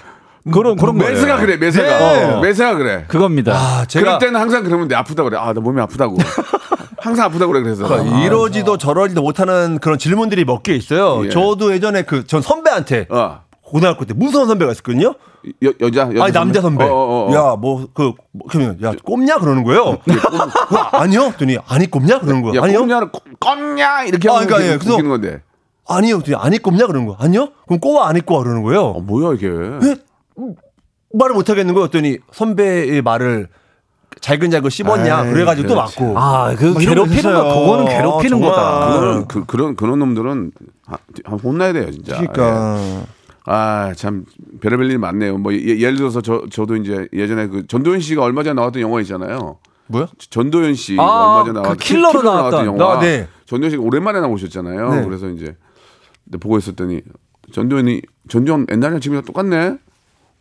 그런 0.52 0.76
그런 0.76 0.98
거예요. 0.98 1.12
매사가 1.14 1.36
그래, 1.38 1.56
매사가. 1.56 1.86
네. 1.88 2.24
어, 2.24 2.40
매사가 2.40 2.74
그래. 2.76 3.04
그겁니다. 3.08 3.52
아, 3.54 3.84
제가 3.86 4.04
그럴 4.04 4.18
때는 4.18 4.40
항상 4.40 4.64
그러면 4.64 4.88
내 4.88 4.94
아프다 4.94 5.22
그래. 5.22 5.38
아, 5.38 5.52
나 5.52 5.60
몸이 5.60 5.80
아프다고. 5.80 6.16
항상 7.02 7.26
아프다고 7.26 7.52
그래, 7.52 7.62
그래서. 7.62 7.86
그러니까 7.86 8.20
이러지도 8.20 8.78
저러지도 8.78 9.22
못하는 9.22 9.78
그런 9.80 9.98
질문들이 9.98 10.44
몇 10.44 10.62
개 10.62 10.74
있어요. 10.74 11.24
예. 11.26 11.30
저도 11.30 11.72
예전에 11.72 12.02
그 12.02 12.24
전 12.26 12.40
선배한테 12.42 13.06
어. 13.10 13.40
고등학교 13.62 14.04
때 14.04 14.14
무서운 14.14 14.46
선배가 14.48 14.70
있었거든요. 14.72 15.14
여, 15.64 15.72
여자, 15.80 16.08
여자. 16.12 16.24
아니 16.24 16.32
남자 16.32 16.60
선배. 16.60 16.84
어, 16.84 16.88
어, 16.92 17.30
어. 17.30 17.34
야뭐그 17.34 18.12
그러면 18.48 18.78
야 18.82 18.92
꼽냐 19.04 19.38
그러는 19.38 19.64
거예요. 19.64 19.98
그, 20.04 20.76
아니요. 20.96 21.22
했더니 21.22 21.56
아니 21.66 21.90
꼽냐 21.90 22.20
그러는 22.20 22.42
거예요. 22.42 22.60
야, 22.60 22.64
아니요. 22.64 22.80
꼽냐, 22.80 23.00
꼽냐, 23.40 24.04
이렇게 24.04 24.28
아, 24.30 24.34
그러니까, 24.34 24.62
예, 24.62 24.76
그래서- 24.78 24.92
웃기는 24.92 25.10
건데. 25.10 25.40
아니요. 25.88 26.16
했더니 26.16 26.36
아니 26.36 26.58
꼽냐 26.58 26.86
그러는 26.86 27.08
거. 27.08 27.16
아니요. 27.18 27.48
그럼 27.66 27.80
꼬아 27.80 28.08
안 28.08 28.16
입고 28.16 28.34
와 28.34 28.42
그러는 28.44 28.62
거예요. 28.62 28.82
어, 28.82 29.00
뭐야, 29.00 29.34
이게. 29.34 29.48
말을 31.14 31.34
못 31.34 31.50
하겠는 31.50 31.74
거예요. 31.74 31.84
했더니 31.86 32.18
선배의 32.32 33.02
말을 33.02 33.48
잘근잘근 34.22 34.70
씹었냐. 34.70 35.26
에이, 35.26 35.32
그래가지고 35.32 35.68
또 35.68 35.74
그렇지. 35.74 36.00
맞고. 36.00 36.18
아, 36.18 36.54
그막 36.54 36.82
이런 36.82 36.94
거 36.96 37.04
괴롭히는 37.04 37.34
거. 37.34 37.60
그거는 37.60 37.84
괴롭히는 37.86 38.30
정말. 38.30 38.50
거다. 38.50 38.86
그거는, 38.86 39.28
그, 39.28 39.44
그런, 39.44 39.76
그런 39.76 39.98
놈들은 39.98 40.52
한, 40.86 40.98
한 41.24 41.38
혼나야 41.38 41.72
돼요, 41.74 41.90
진짜. 41.90 42.14
예. 42.22 42.26
그러니까 42.26 43.04
아, 43.44 43.92
참, 43.96 44.24
별의별 44.60 44.86
일이 44.86 44.96
많네요. 44.96 45.36
뭐, 45.38 45.52
예, 45.52 45.58
예를 45.58 45.96
들어서 45.96 46.20
저, 46.22 46.44
저도 46.50 46.76
이제 46.76 47.08
예전에 47.12 47.48
그 47.48 47.66
전도연 47.66 48.00
씨가 48.00 48.22
얼마 48.22 48.44
전에 48.44 48.54
나왔던 48.54 48.80
영화 48.80 49.00
있잖아요. 49.00 49.58
뭐요? 49.88 50.06
전도연 50.30 50.74
씨 50.76 50.96
아, 50.98 51.02
얼마 51.02 51.40
전에 51.40 51.52
그 51.52 51.58
나왔던 51.58 51.76
킬러로 51.78 52.20
킬러로 52.20 52.36
나왔던. 52.36 52.66
영화. 52.66 52.92
아, 52.94 53.00
네. 53.00 53.28
전도연 53.46 53.70
씨가 53.72 53.82
오랜만에 53.82 54.20
나오셨잖아요. 54.20 54.94
네. 54.94 55.04
그래서 55.04 55.28
이제 55.28 55.56
보고 56.40 56.56
있었더니 56.56 57.02
전도연이 57.52 58.00
전도연 58.28 58.66
옛날이랑 58.70 59.00
지금이랑 59.00 59.24
똑같네. 59.24 59.78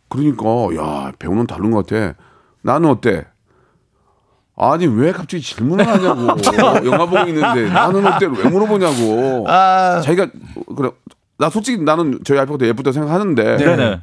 그러니까 0.08 0.44
야 0.76 1.12
배우는 1.18 1.48
다른 1.48 1.72
것 1.72 1.84
같아. 1.84 2.14
나는 2.62 2.88
어때? 2.88 3.26
아니 4.70 4.86
왜 4.86 5.12
갑자기 5.12 5.42
질문을 5.42 5.86
하냐고 5.86 6.26
영화 6.86 7.06
보고 7.06 7.18
있는데 7.28 7.68
나는 7.68 8.06
어때 8.06 8.26
왜 8.26 8.48
물어보냐고 8.48 9.44
아. 9.48 10.00
자기가 10.04 10.28
그래 10.76 10.90
나 11.38 11.50
솔직히 11.50 11.82
나는 11.82 12.20
저희 12.24 12.38
아이가 12.38 12.56
예쁘다 12.60 12.92
생각하는데 12.92 13.56
네네. 13.56 14.00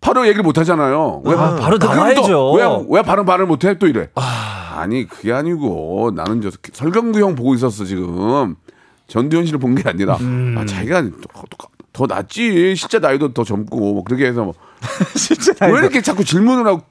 바로 0.00 0.24
얘기를 0.26 0.42
못 0.44 0.56
하잖아요. 0.58 1.22
왜 1.24 1.34
아, 1.34 1.56
바로 1.56 1.76
나와야죠. 1.76 2.22
또 2.28 2.52
왜, 2.54 2.64
왜 2.88 3.02
바로 3.02 3.24
말을 3.24 3.46
못 3.46 3.64
해? 3.64 3.76
또 3.78 3.86
이래. 3.88 4.08
아, 4.14 4.86
니 4.88 5.06
그게 5.08 5.32
아니고 5.32 6.12
나는 6.14 6.40
저 6.40 6.50
설경구 6.72 7.20
형 7.20 7.34
보고 7.34 7.54
있었어 7.54 7.84
지금. 7.84 8.54
전두현 9.08 9.44
씨를 9.46 9.58
본 9.58 9.74
게 9.74 9.88
아니라 9.88 10.16
음. 10.20 10.54
아, 10.56 10.64
자기가 10.64 11.02
더, 11.02 11.10
더, 11.58 11.68
더 11.92 12.06
낫지. 12.06 12.76
실제 12.76 13.00
나이도 13.00 13.32
더 13.34 13.42
젊고 13.42 13.76
뭐 13.94 14.04
그렇게 14.04 14.26
해서 14.26 14.44
뭐. 14.44 14.54
왜 15.62 15.68
이렇게 15.80 16.00
자꾸 16.00 16.24
질문을 16.24 16.64
하고 16.66 16.82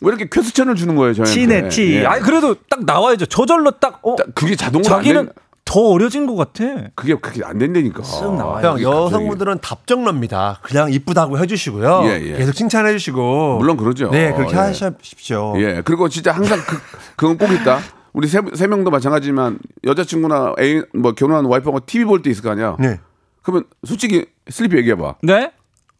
왜 0.00 0.08
이렇게 0.08 0.28
퀘스천을 0.30 0.74
주는 0.76 0.94
거예요 0.96 1.14
저한테. 1.14 1.34
티네 1.34 1.68
티. 1.68 1.94
예. 1.96 2.06
아니 2.06 2.22
그래도 2.22 2.54
딱 2.70 2.84
나와야죠. 2.84 3.26
저절로 3.26 3.72
딱 3.72 3.98
어, 4.02 4.16
딱 4.16 4.26
그게 4.34 4.54
자동으로 4.56 4.88
안 4.94 4.98
자기는 5.02 5.24
된, 5.26 5.32
더 5.64 5.80
어려진 5.90 6.26
것 6.26 6.36
같아. 6.36 6.64
그게 6.94 7.14
그렇게 7.14 7.44
안 7.44 7.58
된다니까. 7.58 8.02
쓱 8.02 8.34
나와요. 8.36 8.66
형 8.66 8.72
그게 8.74 8.84
여성분들은 8.84 9.58
답정너입니다. 9.60 10.60
그냥 10.62 10.92
이쁘다고 10.92 11.38
해주시고요. 11.38 12.02
예, 12.04 12.20
예. 12.22 12.36
계속 12.38 12.52
칭찬해 12.52 12.92
주시고. 12.92 13.58
물론 13.58 13.76
그러죠. 13.76 14.10
네, 14.10 14.32
그렇게 14.32 14.52
예. 14.52 14.56
하십시오. 14.56 15.54
예, 15.58 15.82
그리고 15.84 16.08
진짜 16.08 16.32
항상 16.32 16.58
그, 16.66 16.76
그건 17.16 17.36
꼭 17.36 17.52
있다. 17.52 17.80
우리 18.14 18.26
세, 18.28 18.40
세 18.54 18.66
명도 18.66 18.90
마찬가지지만 18.90 19.58
여자친구나 19.84 20.54
애인 20.58 20.84
뭐 20.94 21.12
결혼한 21.12 21.44
와이프하고 21.44 21.80
TV 21.86 22.04
볼 22.06 22.22
때 22.22 22.30
있을 22.30 22.42
거 22.42 22.50
아니야. 22.50 22.76
네. 22.78 22.98
그러면 23.42 23.64
솔직히 23.84 24.26
슬리피 24.48 24.76
얘기해봐. 24.78 25.16
네? 25.22 25.52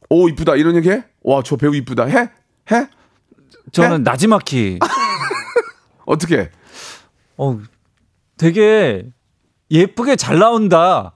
오 0.09 0.29
이쁘다 0.29 0.57
이런 0.57 0.77
얘기 0.77 0.89
해? 0.91 1.05
와 1.23 1.43
저 1.45 1.57
배우 1.57 1.75
이쁘다 1.75 2.05
해? 2.07 2.31
해? 2.73 2.89
저는 3.73 4.03
나지막히 4.03 4.79
어떻게? 6.07 6.51
어, 7.37 7.59
되게 8.37 9.07
예쁘게 9.71 10.17
잘 10.17 10.39
나온다. 10.39 11.15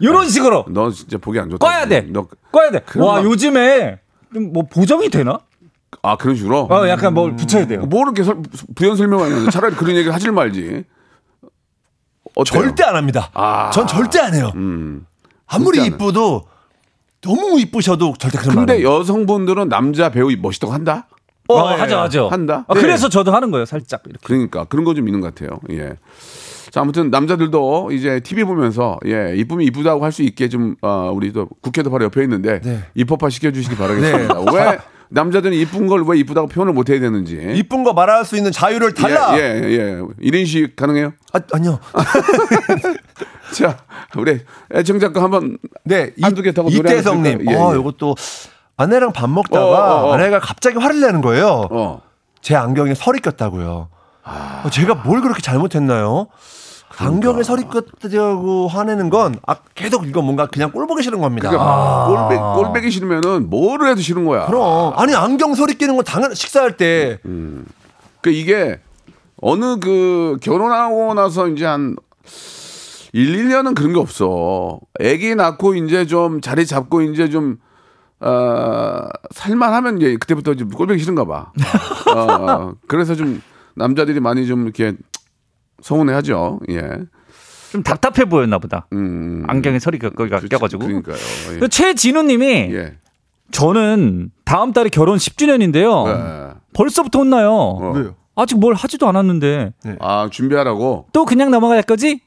이런 0.00 0.28
식으로 0.28 0.66
너 0.68 0.90
진짜 0.90 1.18
보기 1.18 1.38
안 1.38 1.48
좋다. 1.50 1.64
꺼야 1.64 1.86
돼. 1.86 2.02
너, 2.10 2.26
꺼야 2.52 2.70
돼. 2.70 2.82
와 2.96 3.16
막- 3.16 3.24
요즘에 3.24 4.00
좀뭐 4.32 4.64
보정이 4.64 5.08
되나? 5.08 5.38
아 6.02 6.16
그런 6.16 6.36
식으로. 6.36 6.62
어, 6.70 6.88
약간 6.88 7.14
뭘 7.14 7.36
붙여야 7.36 7.66
돼요. 7.66 7.86
뭐 7.86 8.02
이렇게 8.02 8.22
설- 8.24 8.42
부연 8.74 8.96
설명하냐. 8.96 9.50
차라리 9.50 9.74
그런 9.76 9.94
얘기를 9.96 10.12
하질 10.12 10.32
말지. 10.32 10.84
어때요? 12.34 12.62
절대 12.62 12.82
안 12.84 12.96
합니다. 12.96 13.30
아. 13.34 13.70
전 13.70 13.86
절대 13.86 14.18
안 14.18 14.34
해요. 14.34 14.50
음. 14.56 15.06
아무리 15.46 15.84
이쁘도 15.86 16.48
너무 17.24 17.58
이쁘셔도 17.60 18.14
절대 18.18 18.38
그런 18.38 18.54
말. 18.54 18.66
근데 18.66 18.72
안 18.74 18.78
해요. 18.80 18.98
여성분들은 19.00 19.68
남자 19.68 20.10
배우 20.10 20.30
멋있다고 20.40 20.72
한다. 20.72 21.08
어, 21.48 21.58
어, 21.60 21.72
예, 21.72 21.76
하죠, 21.80 21.94
예. 21.94 21.98
하죠. 21.98 22.28
한다? 22.28 22.64
아, 22.68 22.74
네. 22.74 22.80
그래서 22.80 23.08
저도 23.08 23.32
하는 23.32 23.50
거예요, 23.50 23.64
살짝 23.66 24.02
이렇게. 24.06 24.20
그러니까 24.24 24.64
그런 24.64 24.84
거 24.84 24.94
좀 24.94 25.06
있는 25.08 25.20
것 25.20 25.34
같아요. 25.34 25.60
예. 25.70 25.94
자 26.70 26.80
아무튼 26.80 27.10
남자들도 27.10 27.90
이제 27.92 28.18
TV 28.20 28.42
보면서 28.44 28.98
예 29.06 29.34
이쁘면 29.36 29.64
이쁘다고 29.66 30.04
할 30.04 30.10
수 30.10 30.22
있게 30.22 30.48
좀 30.48 30.74
어, 30.82 31.12
우리도 31.14 31.48
국회도 31.60 31.90
바로 31.90 32.04
옆에 32.06 32.22
있는데 32.24 32.60
네. 32.62 32.80
입법화 32.94 33.28
시켜 33.30 33.50
주시기 33.52 33.76
바라겠습니다. 33.76 34.40
왜 34.52 34.78
남자들은 35.10 35.54
이쁜 35.56 35.86
걸 35.86 36.02
왜 36.08 36.18
이쁘다고 36.18 36.48
표현을 36.48 36.72
못 36.72 36.88
해야 36.88 36.98
되는지. 36.98 37.52
이쁜 37.54 37.84
거 37.84 37.92
말할 37.92 38.24
수 38.24 38.36
있는 38.36 38.50
자유를 38.50 38.94
달라. 38.94 39.38
예, 39.38 39.62
예, 39.62 39.70
예. 39.70 40.00
1인식 40.30 40.74
가능해요? 40.74 41.12
아, 41.32 41.40
아니요. 41.52 41.78
자, 43.52 43.78
우리 44.16 44.40
애청자 44.74 45.12
거 45.12 45.22
한번 45.22 45.58
네, 45.84 46.12
한두 46.22 46.42
개 46.42 46.52
하나 46.56 46.68
이태성님. 46.68 47.46
예, 47.50 47.54
어, 47.54 47.74
예. 47.74 47.78
이것도 47.78 48.16
아내랑 48.76 49.12
밥 49.12 49.28
먹다가 49.28 49.64
어, 49.64 50.06
어, 50.06 50.08
어. 50.08 50.12
아내가 50.14 50.40
갑자기 50.40 50.78
화를 50.78 51.00
내는 51.00 51.20
거예요. 51.20 51.68
어. 51.70 52.00
제 52.40 52.56
안경에 52.56 52.94
설이 52.94 53.20
꼈다고요. 53.20 53.88
어, 54.24 54.70
제가 54.70 54.94
뭘 54.94 55.20
그렇게 55.20 55.42
잘못했나요? 55.42 56.28
그러니까. 56.88 57.16
안경에 57.16 57.42
설이 57.42 57.64
꼈다고 57.64 58.68
화내는 58.68 59.10
건 59.10 59.36
아, 59.46 59.56
계속 59.74 60.06
이거 60.06 60.22
뭔가 60.22 60.46
그냥 60.46 60.70
꼴 60.72 60.86
보기 60.86 61.02
싫은 61.02 61.20
겁니다. 61.20 61.50
그러니까 61.50 62.06
꼴배, 62.06 62.36
꼴배기 62.36 62.90
싫으면은 62.90 63.50
뭐를 63.50 63.90
해도 63.90 64.00
싫은 64.00 64.24
거야. 64.24 64.46
그럼 64.46 64.94
아니 64.96 65.14
안경 65.14 65.54
설이 65.54 65.74
끼는 65.74 65.96
건 65.96 66.04
당연 66.04 66.34
식사할 66.34 66.76
때그 66.76 67.64
이게 68.26 68.80
어느 69.42 69.78
그 69.78 70.38
결혼하고 70.40 71.12
나서 71.14 71.48
이제 71.48 71.66
한 71.66 71.96
1, 73.14 73.36
2년은 73.36 73.76
그런 73.76 73.92
게 73.92 74.00
없어. 74.00 74.80
아기 75.00 75.36
낳고 75.36 75.76
이제 75.76 76.04
좀 76.04 76.40
자리 76.40 76.66
잡고 76.66 77.02
이제 77.02 77.28
좀 77.30 77.58
어, 78.18 79.06
살만하면 79.30 79.98
이제 79.98 80.16
그때부터 80.16 80.54
좀 80.54 80.68
꼴보기 80.68 80.98
싫은가 80.98 81.24
봐. 81.24 81.52
어, 82.12 82.18
어, 82.18 82.74
그래서 82.88 83.14
좀 83.14 83.40
남자들이 83.76 84.18
많이 84.18 84.48
좀 84.48 84.64
이렇게 84.64 84.94
서운해하죠. 85.80 86.58
예. 86.70 86.80
좀 87.70 87.84
답답해 87.84 88.28
보였나 88.28 88.58
보다. 88.58 88.88
음. 88.92 89.44
안경에 89.46 89.78
서리가 89.78 90.10
거기가 90.10 90.38
그렇지, 90.38 90.48
껴가지고. 90.48 90.84
그러니까요. 90.84 91.16
예. 91.54 91.58
그 91.60 91.68
최진우님이 91.68 92.46
예. 92.72 92.96
저는 93.52 94.32
다음 94.44 94.72
달에 94.72 94.88
결혼 94.88 95.18
10주년인데요. 95.18 96.08
예. 96.08 96.54
벌써부터 96.72 97.20
혼나요. 97.20 97.92
왜요? 97.94 98.16
아직 98.34 98.58
뭘 98.58 98.74
하지도 98.74 99.06
않았는데 99.06 99.72
아 100.00 100.28
준비하라고. 100.32 101.06
또 101.12 101.24
그냥 101.24 101.52
넘어갈 101.52 101.80
거지? 101.84 102.20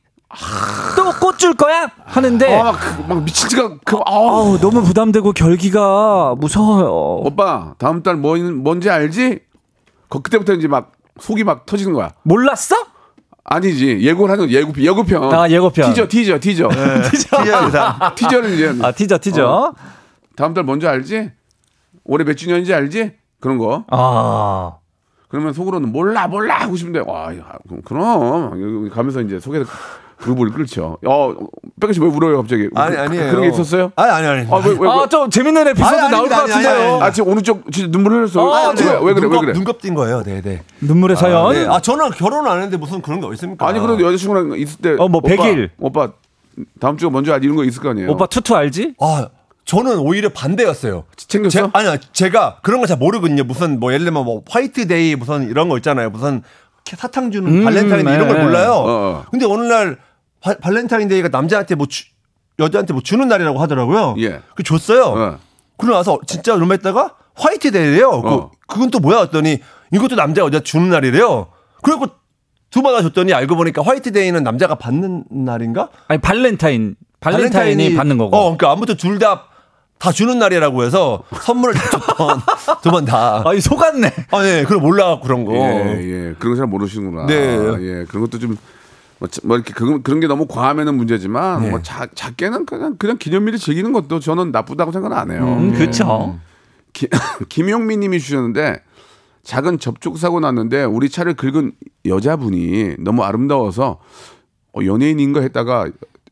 또 0.95 1.11
꽃 1.19 1.37
줄 1.39 1.53
거야? 1.53 1.87
하는데 2.05 2.59
아, 2.59 2.63
막, 2.63 2.79
그, 2.79 3.01
막 3.13 3.23
미친 3.23 3.47
지가 3.49 3.77
그, 3.85 3.95
아 3.97 4.01
아우 4.11 4.59
너무 4.59 4.83
부담되고 4.83 5.31
결기가 5.31 6.35
무서워요. 6.37 7.21
오빠 7.25 7.73
다음 7.77 8.03
달 8.03 8.15
뭐, 8.17 8.37
뭔지 8.37 8.89
알지? 8.89 9.39
그, 10.09 10.21
그때부터 10.21 10.53
이제 10.53 10.67
막 10.67 10.91
속이 11.19 11.43
막 11.43 11.65
터지는 11.65 11.93
거야. 11.93 12.11
몰랐어? 12.23 12.75
아니지 13.45 13.99
예고를 14.01 14.33
하는 14.33 14.45
거, 14.47 14.51
예고 14.51 14.73
예고편. 14.77 15.33
아, 15.33 15.49
예고편. 15.49 15.93
티저 15.93 16.07
티저 16.09 16.39
티저. 16.39 16.67
티저에서 17.11 17.95
티저는 18.15 18.53
이제 18.53 18.75
아 18.81 18.91
티저 18.91 19.17
티저. 19.19 19.73
다음 20.35 20.53
달 20.53 20.65
뭔지 20.65 20.85
알지? 20.87 21.31
올해 22.03 22.25
몇 22.25 22.33
주년인지 22.35 22.73
알지? 22.73 23.13
그런 23.39 23.57
거. 23.57 23.85
아 23.89 24.73
그러면 25.29 25.53
속으로는 25.53 25.91
몰라 25.93 26.27
몰라 26.27 26.55
하고 26.55 26.75
싶은데 26.75 26.99
와 27.05 27.35
야, 27.37 27.53
그럼, 27.85 28.89
가면서 28.89 29.21
이제 29.21 29.39
속에 29.39 29.63
그룹을 30.17 30.49
끌죠. 30.51 30.97
어 31.06 31.34
백현 31.80 31.93
씨왜 31.93 32.08
울어요 32.08 32.38
갑자기? 32.38 32.69
아니 32.75 32.97
아니에요. 32.97 33.30
그런 33.32 33.41
게 33.43 33.49
있었어요? 33.49 33.91
아니 33.95 34.12
아니 34.12 34.27
아니. 34.27 34.47
아왜 34.51 34.71
왜? 34.71 34.77
왜? 34.80 34.89
아, 34.89 35.08
좀 35.08 35.30
재밌는 35.30 35.67
에피소드 35.67 35.95
아니, 35.95 36.12
나올 36.12 36.27
것 36.27 36.36
아닙니다. 36.36 36.58
아니, 36.58 36.63
같은데요. 36.65 36.93
아니, 36.95 37.03
아 37.03 37.12
지금 37.12 37.32
오른쪽 37.32 37.71
진짜 37.71 37.91
눈물 37.91 38.13
흘렸어. 38.13 38.53
아, 38.53 38.73
왜, 38.77 38.86
왜 39.01 39.13
그래 39.13 39.27
왜 39.30 39.39
그래? 39.39 39.53
눈곱 39.53 39.80
띈 39.82 39.93
거예요. 39.93 40.23
네, 40.23 40.41
네. 40.41 40.63
눈물의 40.82 41.15
사연. 41.17 41.53
네. 41.53 41.67
아 41.67 41.80
저는 41.80 42.10
결혼 42.12 42.47
안 42.47 42.58
했는데 42.58 42.77
무슨 42.77 43.01
그런 43.01 43.21
거 43.21 43.32
있습니까? 43.34 43.67
아니 43.67 43.80
그래도 43.80 44.01
여자친구랑 44.01 44.58
있을 44.60 44.80
때 44.80 44.91
어, 44.97 45.08
뭐, 45.08 45.21
오빠, 45.23 45.30
100일. 45.30 45.69
오빠 45.80 46.10
다음 46.80 46.97
주가 46.97 47.12
뭔지 47.12 47.32
알 47.32 47.43
이런 47.43 47.56
거 47.56 47.63
있을 47.63 47.82
거 47.82 47.89
아니에요. 47.89 48.10
오빠 48.10 48.25
투투 48.25 48.56
알지? 48.56 48.95
아 48.99 49.30
저는 49.65 49.99
오히려 49.99 50.30
반대였어요. 50.30 51.03
챙겼어? 51.15 51.49
제, 51.49 51.69
아니요, 51.73 51.97
제가 52.13 52.58
그런 52.63 52.80
거잘 52.80 52.97
모르거든요. 52.97 53.43
무슨 53.43 53.80
뭐 53.80 53.91
예를 53.93 54.06
들면 54.06 54.23
뭐 54.25 54.41
화이트데이 54.49 55.15
무슨 55.15 55.49
이런 55.49 55.69
거 55.69 55.77
있잖아요. 55.77 56.10
무슨 56.10 56.41
사탕 56.86 57.32
주는 57.32 57.51
음, 57.51 57.63
발렌타인데이 57.65 58.15
이런 58.15 58.27
걸 58.30 58.38
네. 58.38 58.43
몰라요. 58.45 58.71
어, 58.71 58.86
어. 58.88 59.25
근데 59.30 59.45
어느 59.45 59.63
날 59.63 59.97
바, 60.41 60.56
발렌타인데이가 60.58 61.30
남자한테 61.30 61.76
뭐 61.76 61.88
주, 61.88 62.06
여자한테 62.60 62.93
뭐 62.93 63.02
주는 63.02 63.28
날이라고 63.28 63.60
하더라고요. 63.60 64.15
예. 64.19 64.41
그 64.56 64.63
줬어요. 64.63 65.04
어. 65.06 65.39
그러고 65.78 65.97
나서 65.97 66.19
진짜 66.26 66.54
얼마 66.56 66.76
있다가 66.76 67.15
화이트 67.36 67.71
데이래요. 67.71 68.10
어. 68.10 68.21
그, 68.50 68.58
그건 68.67 68.89
또 68.89 69.00
뭐야 69.00 69.21
했더니 69.21 69.60
이것도 69.93 70.15
남자 70.15 70.41
여자 70.41 70.60
주는 70.60 70.89
날이래요. 70.89 71.47
그리고 71.84 72.08
두번다 72.69 73.02
줬더니 73.04 73.34
알고 73.34 73.56
보니까 73.56 73.82
화이트 73.84 74.12
데이는 74.12 74.43
남자가 74.43 74.76
받는 74.76 75.26
날인가? 75.30 75.89
아니 76.08 76.19
발렌타인 76.19 76.95
발렌타인이 77.19 77.95
받는 77.95 78.17
거고. 78.17 78.36
어, 78.36 78.41
그러니까 78.58 78.71
아무튼 78.71 78.97
둘다 78.97 79.45
다 80.00 80.12
주는 80.12 80.38
날이라고 80.38 80.84
해서 80.84 81.23
선물을 81.41 81.73
다 81.76 81.89
줬던 81.89 82.39
두 82.84 82.91
번 82.91 83.06
다. 83.06 83.41
아이 83.45 83.60
속았네. 83.62 84.13
아, 84.32 84.41
네. 84.43 84.63
그걸 84.63 84.80
몰라 84.80 85.19
그런 85.21 85.45
거. 85.45 85.54
예, 85.56 85.97
예. 86.02 86.36
그런 86.38 86.54
거잘 86.54 86.67
모르시는구나. 86.67 87.26
네. 87.28 87.36
예. 87.82 88.06
그런 88.08 88.21
것도 88.21 88.38
좀, 88.38 88.58
뭐, 89.19 89.27
자- 89.27 89.41
뭐 89.43 89.58
이렇게 89.58 89.73
그런, 89.73 90.03
그런 90.03 90.19
게 90.19 90.27
너무 90.27 90.45
과하면은 90.47 90.95
문제지만, 90.95 91.62
네. 91.63 91.69
뭐 91.71 91.82
자, 91.82 92.08
작게는 92.13 92.65
그냥, 92.65 92.97
그냥 92.97 93.17
기념일을 93.17 93.58
즐기는 93.60 93.91
것도 93.93 94.19
저는 94.19 94.51
나쁘다고 94.51 94.91
생각 94.91 95.12
안 95.17 95.32
해요. 95.32 95.43
음, 95.43 95.71
예. 95.73 95.77
그렇죠. 95.77 96.38
기- 96.93 97.08
김용민 97.49 97.99
님이 98.01 98.19
주셨는데, 98.19 98.82
작은 99.43 99.80
접촉 99.80 100.17
사고 100.17 100.39
났는데, 100.39 100.84
우리 100.84 101.10
차를 101.10 101.34
긁은 101.36 101.71
여자분이 102.06 102.97
너무 102.99 103.23
아름다워서, 103.23 103.99
어, 104.75 104.80
연예인인가 104.86 105.41
했다가, 105.41 105.89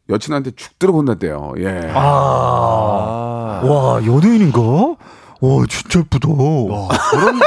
여친한테 0.09 0.51
죽 0.55 0.77
들어본다대요. 0.77 1.53
예. 1.59 1.91
아. 1.95 3.61
와 3.63 4.05
연예인인가? 4.05 4.59
와 5.41 5.65
진짜 5.69 5.99
예쁘다. 5.99 6.27
저런, 7.11 7.39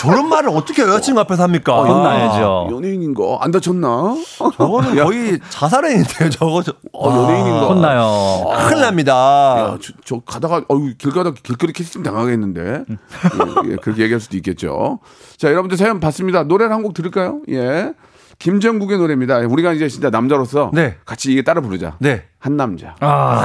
저런 0.00 0.28
말을 0.28 0.50
어떻게 0.50 0.82
여자친구 0.82 1.20
앞에서 1.20 1.42
합니까? 1.44 1.74
어, 1.74 1.84
혼나야죠. 1.84 2.68
연예인인가? 2.72 3.38
안 3.40 3.50
다쳤나? 3.50 4.14
저거는 4.56 5.02
거의 5.04 5.40
자살행위인데요, 5.48 6.30
저거. 6.30 6.62
저, 6.62 6.72
어, 6.92 7.22
연예인인가? 7.24 7.66
혼나요. 7.66 8.44
큰일 8.68 8.82
납니다. 8.82 9.12
야, 9.58 9.78
저, 9.80 9.92
저 10.04 10.20
가다가 10.20 10.62
어유 10.70 10.94
길 10.98 11.12
가다 11.12 11.32
길거리 11.42 11.72
캐스팅 11.72 12.02
당하겠는데 12.02 12.84
예, 12.90 13.70
예, 13.72 13.76
그렇게 13.76 14.02
얘기할 14.02 14.20
수도 14.20 14.36
있겠죠. 14.36 15.00
자 15.36 15.48
여러분들 15.48 15.76
사연 15.78 15.98
봤습니다. 16.00 16.42
노래를 16.44 16.72
한 16.74 16.80
곡 16.82 16.94
들을까요? 16.94 17.40
예, 17.50 17.92
김종국의 18.38 18.96
노래입니다. 18.98 19.38
우리가 19.40 19.72
이제 19.74 19.88
진짜 19.88 20.08
남자로서 20.08 20.70
네. 20.72 20.96
같이 21.04 21.30
이게 21.32 21.42
따라 21.42 21.60
부르자. 21.60 21.96
네. 21.98 22.24
한 22.38 22.56
남자. 22.56 22.94
아. 23.00 23.44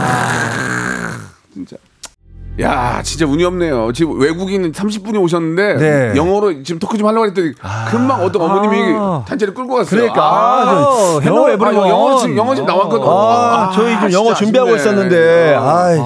진짜. 1.53 1.75
야, 2.61 3.01
진짜 3.03 3.25
운이 3.25 3.43
없네요. 3.43 3.91
지금 3.91 4.17
외국인 4.17 4.71
30분이 4.71 5.21
오셨는데 5.21 5.73
네. 5.75 6.13
영어로 6.15 6.63
지금 6.63 6.79
토크 6.79 6.97
좀 6.97 7.05
하려고 7.05 7.25
했더니 7.25 7.51
금방 7.89 8.23
어떤 8.23 8.41
어머님이 8.43 8.95
아. 8.97 9.25
단체를 9.27 9.53
끌고 9.53 9.75
갔어요. 9.75 9.99
그러니까. 9.99 10.21
아, 10.23 10.61
아, 10.65 11.19
hello 11.21 11.47
아, 11.47 11.51
everyone. 11.51 11.89
영어 11.89 12.17
지금 12.17 12.37
영어 12.37 12.55
지금 12.55 12.67
나왔거든. 12.67 13.05
아, 13.09 13.71
저희 13.75 13.93
지금 13.95 14.11
영어 14.13 14.33
준비하고 14.33 14.73
아쉽네. 14.73 14.81
있었는데, 14.81 15.55
어. 15.55 15.67
아이. 15.69 15.97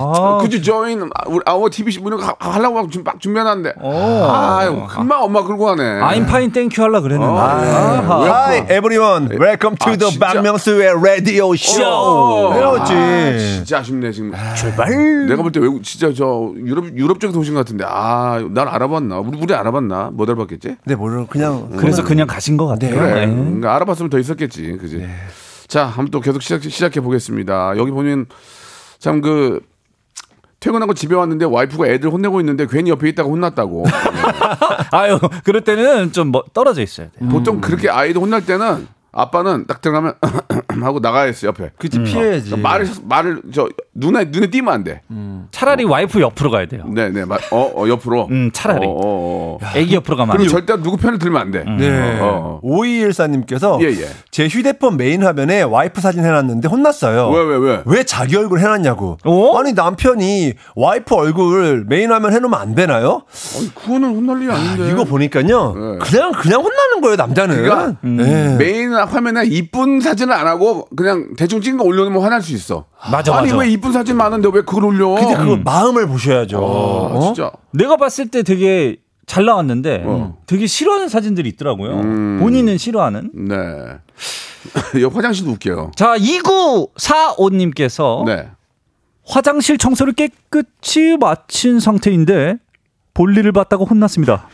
Could 0.41 0.55
you 0.55 0.62
join 0.63 1.09
우리 1.27 1.39
아워 1.45 1.69
TV 1.69 1.99
분이 2.01 2.19
하려고 2.39 2.81
막 2.81 2.91
지금 2.91 3.03
막 3.03 3.19
준비해놨는데 3.19 3.73
아유 3.81 4.83
금방 4.89 5.23
엄마 5.23 5.43
끌고 5.43 5.65
가네. 5.65 5.83
I'm 5.83 6.23
fine, 6.23 6.51
thank 6.51 6.77
you 6.77 6.83
하려 6.89 7.01
그랬는데. 7.01 7.31
어, 7.31 7.38
아하. 7.38 8.25
Hi 8.25 8.57
everyone, 8.71 9.29
welcome 9.39 9.77
to 9.77 9.93
아, 9.93 9.95
the? 9.97 10.17
박명수의 10.19 10.93
라디오 11.03 11.55
쇼. 11.55 11.83
어. 11.85 12.53
아, 12.79 12.85
진짜 12.85 13.79
아쉽네 13.79 14.12
지금. 14.12 14.31
제발. 14.57 15.27
내가 15.27 15.43
볼 15.43 15.51
때 15.51 15.59
외국 15.59 15.83
진짜 15.83 16.12
저 16.15 16.38
유럽 16.56 16.97
유럽 16.97 17.17
오신 17.23 17.54
것 17.54 17.60
같은데 17.60 17.84
아 17.88 18.39
날 18.52 18.67
알아봤나? 18.67 19.19
우리 19.19 19.39
우리 19.41 19.54
알아봤나? 19.54 20.12
못 20.13 20.30
알아봤겠지? 20.30 20.78
네, 20.86 20.95
모르 20.95 21.25
그냥 21.28 21.69
그래서 21.78 22.04
그냥 22.04 22.28
가신 22.28 22.58
것 22.58 22.67
같아요. 22.67 22.95
그래. 22.95 23.25
네. 23.25 23.34
그러니까 23.34 23.75
알아봤으면 23.75 24.10
더 24.10 24.17
있었겠지. 24.19 24.78
그지? 24.78 25.06
자, 25.67 25.86
한번 25.86 26.10
또 26.12 26.19
계속 26.19 26.41
시작, 26.41 26.63
시작해 26.63 26.99
보겠습니다. 27.02 27.73
여기 27.78 27.91
보면 27.91 28.25
참 28.99 29.21
그 29.21 29.60
퇴근하고 30.60 30.93
집에 30.93 31.15
왔는데 31.15 31.45
와이프가 31.45 31.88
애들 31.88 32.10
혼내고 32.12 32.41
있는데 32.41 32.67
괜히 32.69 32.89
옆에 32.89 33.08
있다가 33.10 33.30
혼났다고. 33.30 33.86
아유, 34.91 35.17
그럴 35.45 35.62
때는 35.63 36.12
좀 36.12 36.32
뭐 36.32 36.43
떨어져 36.54 36.82
있어야 36.82 37.08
돼. 37.08 37.25
보통 37.28 37.62
그렇게 37.62 37.89
아이들 37.89 38.21
혼날 38.21 38.45
때는 38.45 38.88
아빠는 39.12 39.65
딱 39.67 39.82
들어가면 39.82 40.13
하고 40.82 41.00
나가야 41.00 41.24
했어 41.24 41.48
옆에. 41.48 41.72
그치 41.78 42.00
피해야지. 42.00 42.52
그러니까 42.52 42.69
말을 42.69 42.88
말을 43.04 43.41
저 43.54 43.67
눈에 43.93 44.26
눈에 44.26 44.48
띄면 44.48 44.74
안 44.74 44.84
돼. 44.84 45.02
차라리 45.52 45.84
와이프 45.84 46.22
옆으로 46.22 46.52
가야 46.52 46.67
돼요. 46.67 46.84
네네 46.88 47.24
어, 47.52 47.72
어 47.76 47.88
옆으로. 47.88 48.28
음, 48.30 48.52
차라리. 48.54 48.86
어, 48.86 48.89
어, 48.89 49.58
어. 49.62 49.67
애기 49.76 49.95
옆으로 49.95 50.15
가면 50.17 50.38
돼. 50.38 50.48
절대 50.48 50.76
누구 50.82 50.98
편을 50.98 51.19
들면 51.19 51.41
안 51.41 51.52
돼. 51.52 51.63
네. 51.63 52.19
어, 52.19 52.62
어. 52.62 52.62
5214님께서 52.63 53.82
예, 53.82 53.88
예. 53.88 54.08
제 54.32 54.48
휴대폰 54.48 54.98
메인 54.98 55.24
화면에 55.24 55.63
와이프 55.63 56.02
사진 56.02 56.24
해놨는데 56.24 56.67
혼났어요. 56.67 57.30
왜, 57.30 57.43
왜, 57.43 57.58
왜? 57.58 57.82
왜 57.86 58.04
자기 58.04 58.36
얼굴 58.38 58.60
해놨냐고. 58.60 59.17
어? 59.26 59.60
아니 59.60 59.74
남편이 59.74 60.54
와이프 60.76 61.15
얼굴 61.15 61.86
메인 61.88 62.12
화면 62.12 62.34
해놓으면 62.34 62.60
안 62.60 62.76
되나요? 62.76 63.24
아니, 63.58 63.74
그거는 63.74 64.15
혼날 64.15 64.41
일이 64.41 64.52
아닌데. 64.52 64.91
이거 64.91 65.04
보니까요. 65.04 65.74
네. 65.74 65.98
그냥 66.00 66.32
그냥 66.32 66.62
혼나는 66.62 67.02
거예요 67.02 67.15
남자는. 67.15 67.56
그러니까 67.63 67.95
네. 68.02 68.56
메인 68.58 68.93
화면에 69.05 69.45
이쁜 69.45 70.01
사진을 70.01 70.33
안 70.33 70.47
하고 70.47 70.88
그냥 70.95 71.35
대충 71.38 71.62
찍은 71.62 71.77
거 71.77 71.83
올려놓으면 71.83 72.21
화날 72.21 72.41
수 72.41 72.53
있어. 72.53 72.85
맞아, 73.12 73.35
아니 73.35 73.47
맞아. 73.47 73.57
왜 73.57 73.69
이쁜 73.69 73.91
사진 73.91 74.17
많은데 74.17 74.49
왜 74.53 74.62
그걸 74.62 74.85
올려? 74.85 75.09
근데 75.15 75.35
그 75.35 75.62
마음을 75.63 76.07
보셔야죠. 76.07 76.57
아, 76.57 76.62
어? 76.62 77.21
진짜. 77.25 77.51
내가 77.71 77.97
봤을 77.97 78.27
때 78.27 78.43
되게 78.43 78.97
잘 79.25 79.45
나왔는데 79.45 80.03
어. 80.05 80.38
되게 80.47 80.65
싫어하는 80.65 81.07
사진들이 81.07 81.49
있더라고요. 81.49 81.99
음. 81.99 82.39
본인은 82.41 82.77
싫어하는. 82.77 83.31
네. 83.33 83.55
여기 85.01 85.15
화장실도 85.15 85.51
웃겨요. 85.51 85.91
자, 85.95 86.15
2945님께서 86.17 88.25
네. 88.25 88.49
화장실 89.25 89.77
청소를 89.77 90.13
깨끗이 90.13 91.17
마친 91.19 91.79
상태인데 91.79 92.57
볼일을 93.13 93.51
봤다고 93.51 93.85
혼났습니다. 93.85 94.49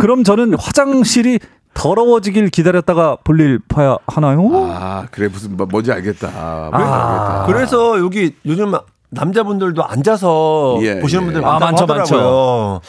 그럼 0.00 0.24
저는 0.24 0.54
화장실이 0.58 1.38
더러워지길 1.74 2.48
기다렸다가 2.50 3.16
볼일 3.24 3.60
봐야 3.68 3.96
하나요? 4.06 4.50
아 4.72 5.06
그래 5.10 5.28
무슨 5.28 5.56
뭐, 5.56 5.66
뭔지 5.66 5.92
알겠다. 5.92 6.28
뭔지 6.28 6.76
아. 6.76 7.42
알겠다. 7.42 7.44
그래서 7.46 7.98
여기 8.00 8.34
요즘 8.44 8.72
남자분들도 9.12 9.84
앉아서 9.84 10.78
예, 10.82 11.00
보시는 11.00 11.22
예. 11.22 11.26
분들 11.26 11.44
아, 11.44 11.58
많다고 11.58 11.86
많죠, 11.94 12.14
하더라고요. 12.14 12.80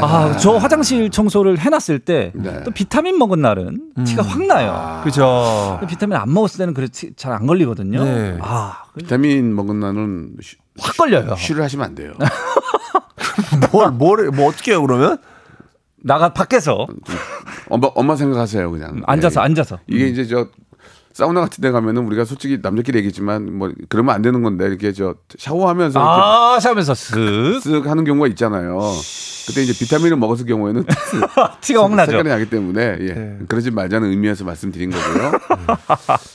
아, 0.00 0.36
저 0.38 0.56
화장실 0.56 1.10
청소를 1.10 1.58
해놨을 1.58 1.98
때또 1.98 2.40
네. 2.42 2.64
비타민 2.74 3.18
먹은 3.18 3.42
날은 3.42 3.92
티가 4.06 4.22
확 4.22 4.42
나요. 4.46 5.02
그죠. 5.04 5.76
근데 5.78 5.90
비타민 5.92 6.16
안 6.16 6.32
먹었을 6.32 6.56
때는 6.58 6.72
그래 6.72 6.88
잘 7.16 7.32
안 7.32 7.46
걸리거든요. 7.46 8.02
네. 8.04 8.38
아, 8.40 8.84
비타민 8.96 9.54
먹은 9.54 9.78
나는 9.80 10.30
쉬- 10.40 10.56
확 10.80 10.96
걸려요. 10.96 11.36
쉬를 11.36 11.62
하시면 11.62 11.84
안 11.84 11.94
돼요. 11.94 12.12
뭘, 13.72 13.90
뭘, 13.90 14.30
뭐 14.30 14.48
어떻게 14.48 14.70
해요, 14.72 14.80
그러면? 14.82 15.18
나가 16.02 16.32
밖에서 16.32 16.86
엄마 17.68 17.88
엄마 17.94 18.16
생각하세요 18.16 18.70
그냥. 18.70 19.02
앉아서 19.06 19.40
예. 19.40 19.44
앉아서. 19.44 19.78
이게 19.86 20.08
이제 20.08 20.24
저 20.26 20.48
사우나 21.12 21.40
같은 21.40 21.62
데 21.62 21.70
가면은 21.70 22.06
우리가 22.06 22.24
솔직히 22.26 22.58
남자끼리 22.62 22.98
얘기했지만 22.98 23.56
뭐 23.56 23.72
그러면 23.88 24.14
안 24.14 24.20
되는 24.22 24.42
건데 24.42 24.66
이렇게 24.66 24.92
저 24.92 25.14
샤워하면서 25.38 25.98
아, 25.98 26.60
샤면서 26.60 26.92
쓱 26.92 27.60
쓱 27.60 27.84
하는 27.86 28.04
경우가 28.04 28.26
있잖아요. 28.28 28.78
그때 29.46 29.62
이제 29.62 29.72
비타민을 29.72 30.16
먹었을 30.16 30.44
경우에는 30.44 30.84
티가 31.62 31.84
확 31.84 31.94
나죠. 31.94 32.10
색깔이 32.10 32.28
나기 32.28 32.50
때문에 32.50 32.96
예. 33.00 33.06
네. 33.14 33.38
그러지 33.48 33.70
말자는 33.70 34.10
의미에서 34.10 34.44
말씀드린 34.44 34.90
거고요. 34.90 35.32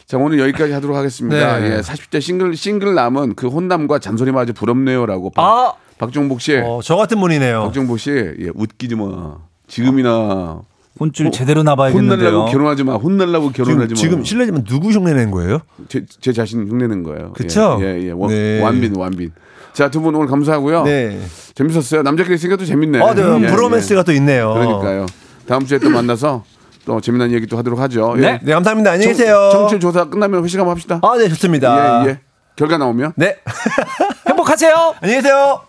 자 0.07 0.17
오늘 0.17 0.39
여기까지 0.39 0.71
하도록 0.73 0.95
하겠습니다. 0.97 1.59
네. 1.59 1.75
예, 1.77 1.81
40대 1.81 2.19
싱글 2.21 2.55
싱글 2.55 2.95
남은 2.95 3.35
그 3.35 3.49
혼남과 3.49 3.99
잔소리마저 3.99 4.53
부럽네요라고 4.53 5.29
박, 5.31 5.43
아, 5.43 5.73
박종복 5.99 6.41
씨, 6.41 6.55
어, 6.57 6.79
저 6.83 6.95
같은 6.95 7.19
분이네요. 7.19 7.63
박종복 7.65 7.99
씨 7.99 8.11
예, 8.11 8.49
웃기지 8.55 8.95
마. 8.95 9.37
지금이나 9.67 10.61
혼줄 11.01 11.31
제대로 11.31 11.63
나봐야겠는데요. 11.63 12.27
혼날라고 12.29 12.51
결혼하지 12.51 12.83
마. 12.83 12.93
혼날라고 12.95 13.51
지금, 13.51 13.65
결혼하지 13.65 13.93
마. 13.95 13.99
지금 13.99 14.23
실례지만 14.23 14.63
누구 14.63 14.91
흉내낸 14.91 15.31
거예요? 15.31 15.59
제, 15.89 16.05
제 16.21 16.31
자신 16.31 16.67
흉내낸 16.69 17.01
거예요. 17.01 17.33
그쵸? 17.33 17.79
예, 17.81 17.85
예, 17.99 18.03
예. 18.07 18.11
원, 18.11 18.29
네. 18.29 18.61
완빈, 18.61 18.95
완빈. 18.95 19.31
자, 19.73 19.89
두 19.89 19.99
분 20.01 20.13
오늘 20.13 20.27
감사하고요. 20.27 20.83
네. 20.83 21.19
재밌었어요. 21.55 22.03
남자끼리 22.03 22.35
있으니까 22.35 22.55
또 22.57 22.65
재밌네. 22.65 23.01
아, 23.01 23.15
네. 23.15 23.21
예, 23.23 23.47
브로맨스가 23.47 24.01
예. 24.01 24.03
또 24.03 24.11
있네요. 24.13 24.53
그러니까요. 24.53 25.05
다음 25.47 25.65
주에 25.65 25.79
또 25.79 25.89
만나서 25.89 26.43
또 26.85 27.01
재미난 27.01 27.31
얘기 27.31 27.47
또 27.47 27.57
하도록 27.57 27.79
하죠. 27.79 28.15
네. 28.15 28.39
네, 28.43 28.53
감사합니다. 28.53 28.91
안녕히 28.91 29.13
계세요. 29.13 29.49
청취 29.51 29.79
조사 29.79 30.05
끝나면 30.05 30.43
회식 30.43 30.59
한번 30.59 30.73
합시다. 30.73 30.99
아, 31.01 31.17
네, 31.17 31.27
좋습니다. 31.29 32.03
예, 32.05 32.09
예. 32.09 32.19
결과 32.55 32.77
나오면. 32.77 33.13
네. 33.15 33.37
행복하세요. 34.27 34.95
안녕히 35.01 35.21
계세요. 35.21 35.61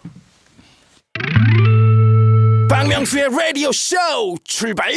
박명수의 2.68 3.28
라디오 3.30 3.70
쇼 3.72 3.96
출발 4.44 4.92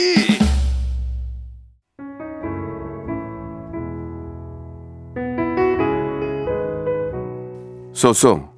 쏘쏘. 7.94 8.50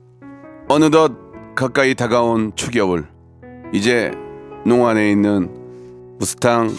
어느덧 0.68 1.12
가까이 1.56 1.94
다가온 1.96 2.52
추겨울. 2.56 3.08
이제 3.72 4.12
농안에 4.66 5.12
있는 5.12 5.50
무스탕 6.20 6.76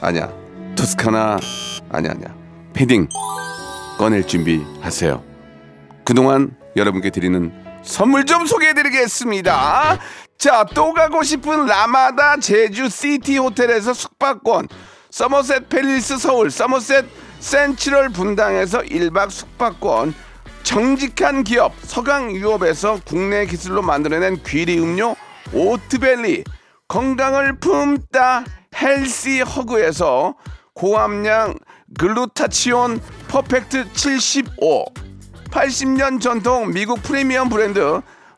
아니야. 0.00 0.32
토스카나 0.76 1.38
아니야 1.90 2.12
아니야. 2.12 2.34
패딩 2.72 3.08
꺼낼 3.98 4.26
준비하세요. 4.26 5.22
그동안 6.04 6.56
여러분께 6.76 7.10
드리는 7.10 7.52
선물 7.82 8.24
좀 8.24 8.46
소개해드리겠습니다. 8.46 9.98
자, 10.40 10.64
또 10.72 10.94
가고 10.94 11.22
싶은 11.22 11.66
라마다 11.66 12.38
제주 12.38 12.88
시티 12.88 13.36
호텔에서 13.36 13.92
숙박권, 13.92 14.68
서머셋 15.10 15.68
팰리스 15.68 16.16
서울, 16.16 16.50
서머셋 16.50 17.04
센트럴 17.40 18.08
분당에서 18.08 18.80
1박 18.80 19.28
숙박권, 19.28 20.14
정직한 20.62 21.44
기업 21.44 21.74
서강유업에서 21.82 23.00
국내 23.04 23.44
기술로 23.44 23.82
만들어낸 23.82 24.42
귀리 24.42 24.78
음료 24.78 25.14
오트벨리, 25.52 26.44
건강을 26.88 27.58
품다 27.58 28.44
헬시 28.74 29.42
허그에서 29.42 30.36
고함량 30.72 31.58
글루타치온 31.98 32.98
퍼펙트 33.28 33.92
75 33.92 34.86
80년 35.50 36.18
전통 36.18 36.72
미국 36.72 37.02
프리미엄 37.02 37.50
브랜드 37.50 38.00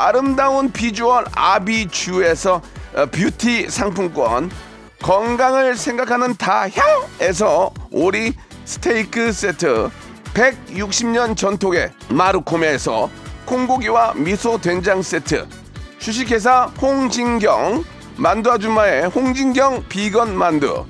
아름다운 0.00 0.72
비주얼 0.72 1.26
아비주에서 1.34 2.62
어, 2.94 3.06
뷰티 3.06 3.68
상품권 3.68 4.50
건강을 5.02 5.76
생각하는 5.76 6.34
다향에서 6.36 7.70
오리 7.90 8.32
스테이크 8.64 9.30
세트 9.30 9.90
160년 10.32 11.36
전통의 11.36 11.90
마루코메에서 12.08 13.10
콩고기와 13.44 14.14
미소 14.14 14.58
된장 14.58 15.02
세트 15.02 15.46
주식회사 15.98 16.72
홍진경 16.80 17.84
만두 18.16 18.50
아줌마의 18.52 19.06
홍진경 19.08 19.84
비건 19.88 20.34
만두. 20.36 20.86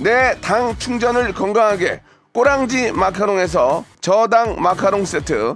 내 0.00 0.34
당 0.42 0.76
충전을 0.78 1.32
건강하게 1.32 2.02
꼬랑지 2.32 2.92
마카롱에서 2.92 3.84
저당 4.00 4.60
마카롱 4.60 5.04
세트 5.06 5.54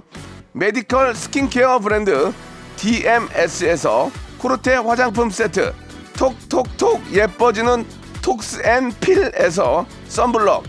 메디컬 0.53 1.13
스킨케어 1.13 1.79
브랜드 1.79 2.31
DMS에서 2.79 4.09
코르테 4.39 4.75
화장품 4.75 5.29
세트 5.29 5.73
톡톡톡 6.17 7.13
예뻐지는 7.13 7.85
톡스앤필에서 8.21 9.85
썬블럭 10.07 10.63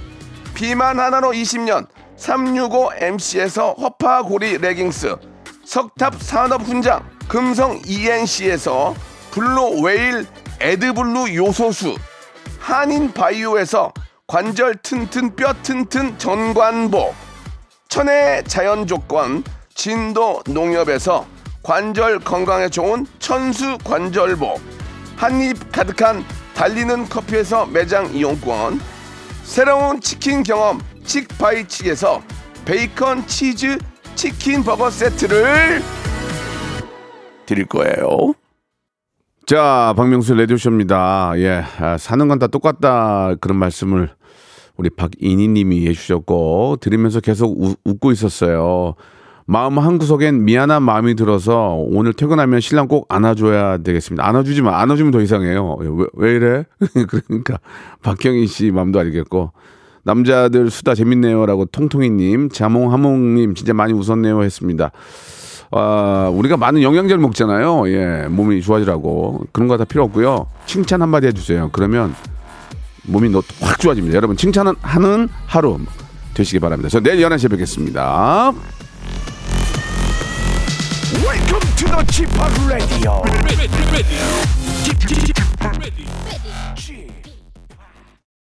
비만 0.54 0.98
하나로 0.98 1.30
20년 1.30 1.86
365MC에서 2.16 3.78
허파고리 3.78 4.58
레깅스 4.58 5.16
석탑 5.64 6.20
산업 6.22 6.62
훈장 6.62 7.08
금성 7.28 7.80
ENC에서 7.86 8.94
블루 9.30 9.80
웨일 9.82 10.26
애드블루 10.60 11.34
요소수 11.34 11.96
한인 12.58 13.12
바이오에서 13.12 13.92
관절 14.26 14.76
튼튼 14.82 15.34
뼈 15.34 15.52
튼튼 15.62 16.18
전관보 16.18 17.14
천혜 17.88 18.42
자연 18.44 18.86
조건 18.86 19.42
진도 19.74 20.42
농협에서 20.46 21.26
관절 21.62 22.20
건강에 22.20 22.68
좋은 22.68 23.06
천수 23.18 23.78
관절보, 23.84 24.54
한입 25.16 25.70
가득한 25.72 26.24
달리는 26.54 27.04
커피에서 27.08 27.66
매장 27.66 28.14
이용권, 28.14 28.80
새로운 29.42 30.00
치킨 30.00 30.42
경험 30.42 30.80
칙바이칙에서 31.04 32.22
베이컨 32.64 33.26
치즈 33.26 33.78
치킨 34.14 34.62
버거 34.62 34.90
세트를 34.90 35.82
드릴 37.46 37.66
거예요. 37.66 38.34
자, 39.46 39.92
박명수 39.96 40.34
레디오쇼입니다. 40.34 41.32
예, 41.36 41.64
아, 41.78 41.98
사는 41.98 42.28
건 42.28 42.38
다 42.38 42.46
똑같다 42.46 43.34
그런 43.40 43.58
말씀을 43.58 44.10
우리 44.76 44.88
박인희님이 44.90 45.88
해주셨고 45.88 46.76
들으면서 46.80 47.20
계속 47.20 47.60
우- 47.60 47.74
웃고 47.84 48.12
있었어요. 48.12 48.94
마음 49.50 49.80
한 49.80 49.98
구석엔 49.98 50.44
미안한 50.44 50.84
마음이 50.84 51.16
들어서 51.16 51.74
오늘 51.74 52.12
퇴근하면 52.12 52.60
신랑 52.60 52.86
꼭 52.86 53.06
안아줘야 53.08 53.78
되겠습니다. 53.78 54.24
안아주지 54.24 54.62
마. 54.62 54.78
안아주면 54.80 55.10
더 55.10 55.20
이상해요. 55.20 55.74
왜, 55.80 56.06
왜 56.14 56.34
이래? 56.36 56.64
그러니까 57.26 57.58
박경희 58.04 58.46
씨 58.46 58.70
마음도 58.70 59.00
알겠고 59.00 59.50
남자들 60.04 60.70
수다 60.70 60.94
재밌네요라고 60.94 61.64
통통이님, 61.66 62.50
자몽하몽님 62.50 63.56
진짜 63.56 63.74
많이 63.74 63.92
웃었네요 63.92 64.40
했습니다. 64.44 64.92
아, 65.72 66.30
우리가 66.32 66.56
많은 66.56 66.82
영양제를 66.82 67.20
먹잖아요. 67.20 67.88
예, 67.90 68.28
몸이 68.30 68.62
좋아지라고 68.62 69.46
그런 69.50 69.66
거 69.66 69.76
다 69.76 69.84
필요 69.84 70.04
없고요. 70.04 70.46
칭찬 70.66 71.02
한마디 71.02 71.26
해주세요. 71.26 71.70
그러면 71.72 72.14
몸이 73.02 73.28
너- 73.30 73.42
확 73.62 73.80
좋아집니다. 73.80 74.14
여러분 74.14 74.36
칭찬은 74.36 74.74
하는 74.80 75.28
하루 75.46 75.76
되시기 76.34 76.60
바랍니다. 76.60 76.88
저 76.88 77.00
내일 77.00 77.20
11시에 77.26 77.50
뵙겠습니다. 77.50 78.52
Welcome 81.12 81.60
to 81.74 81.84
the 81.86 82.04
Chipak 82.06 82.68
Radio. 82.68 83.22
Radio. 85.82 86.19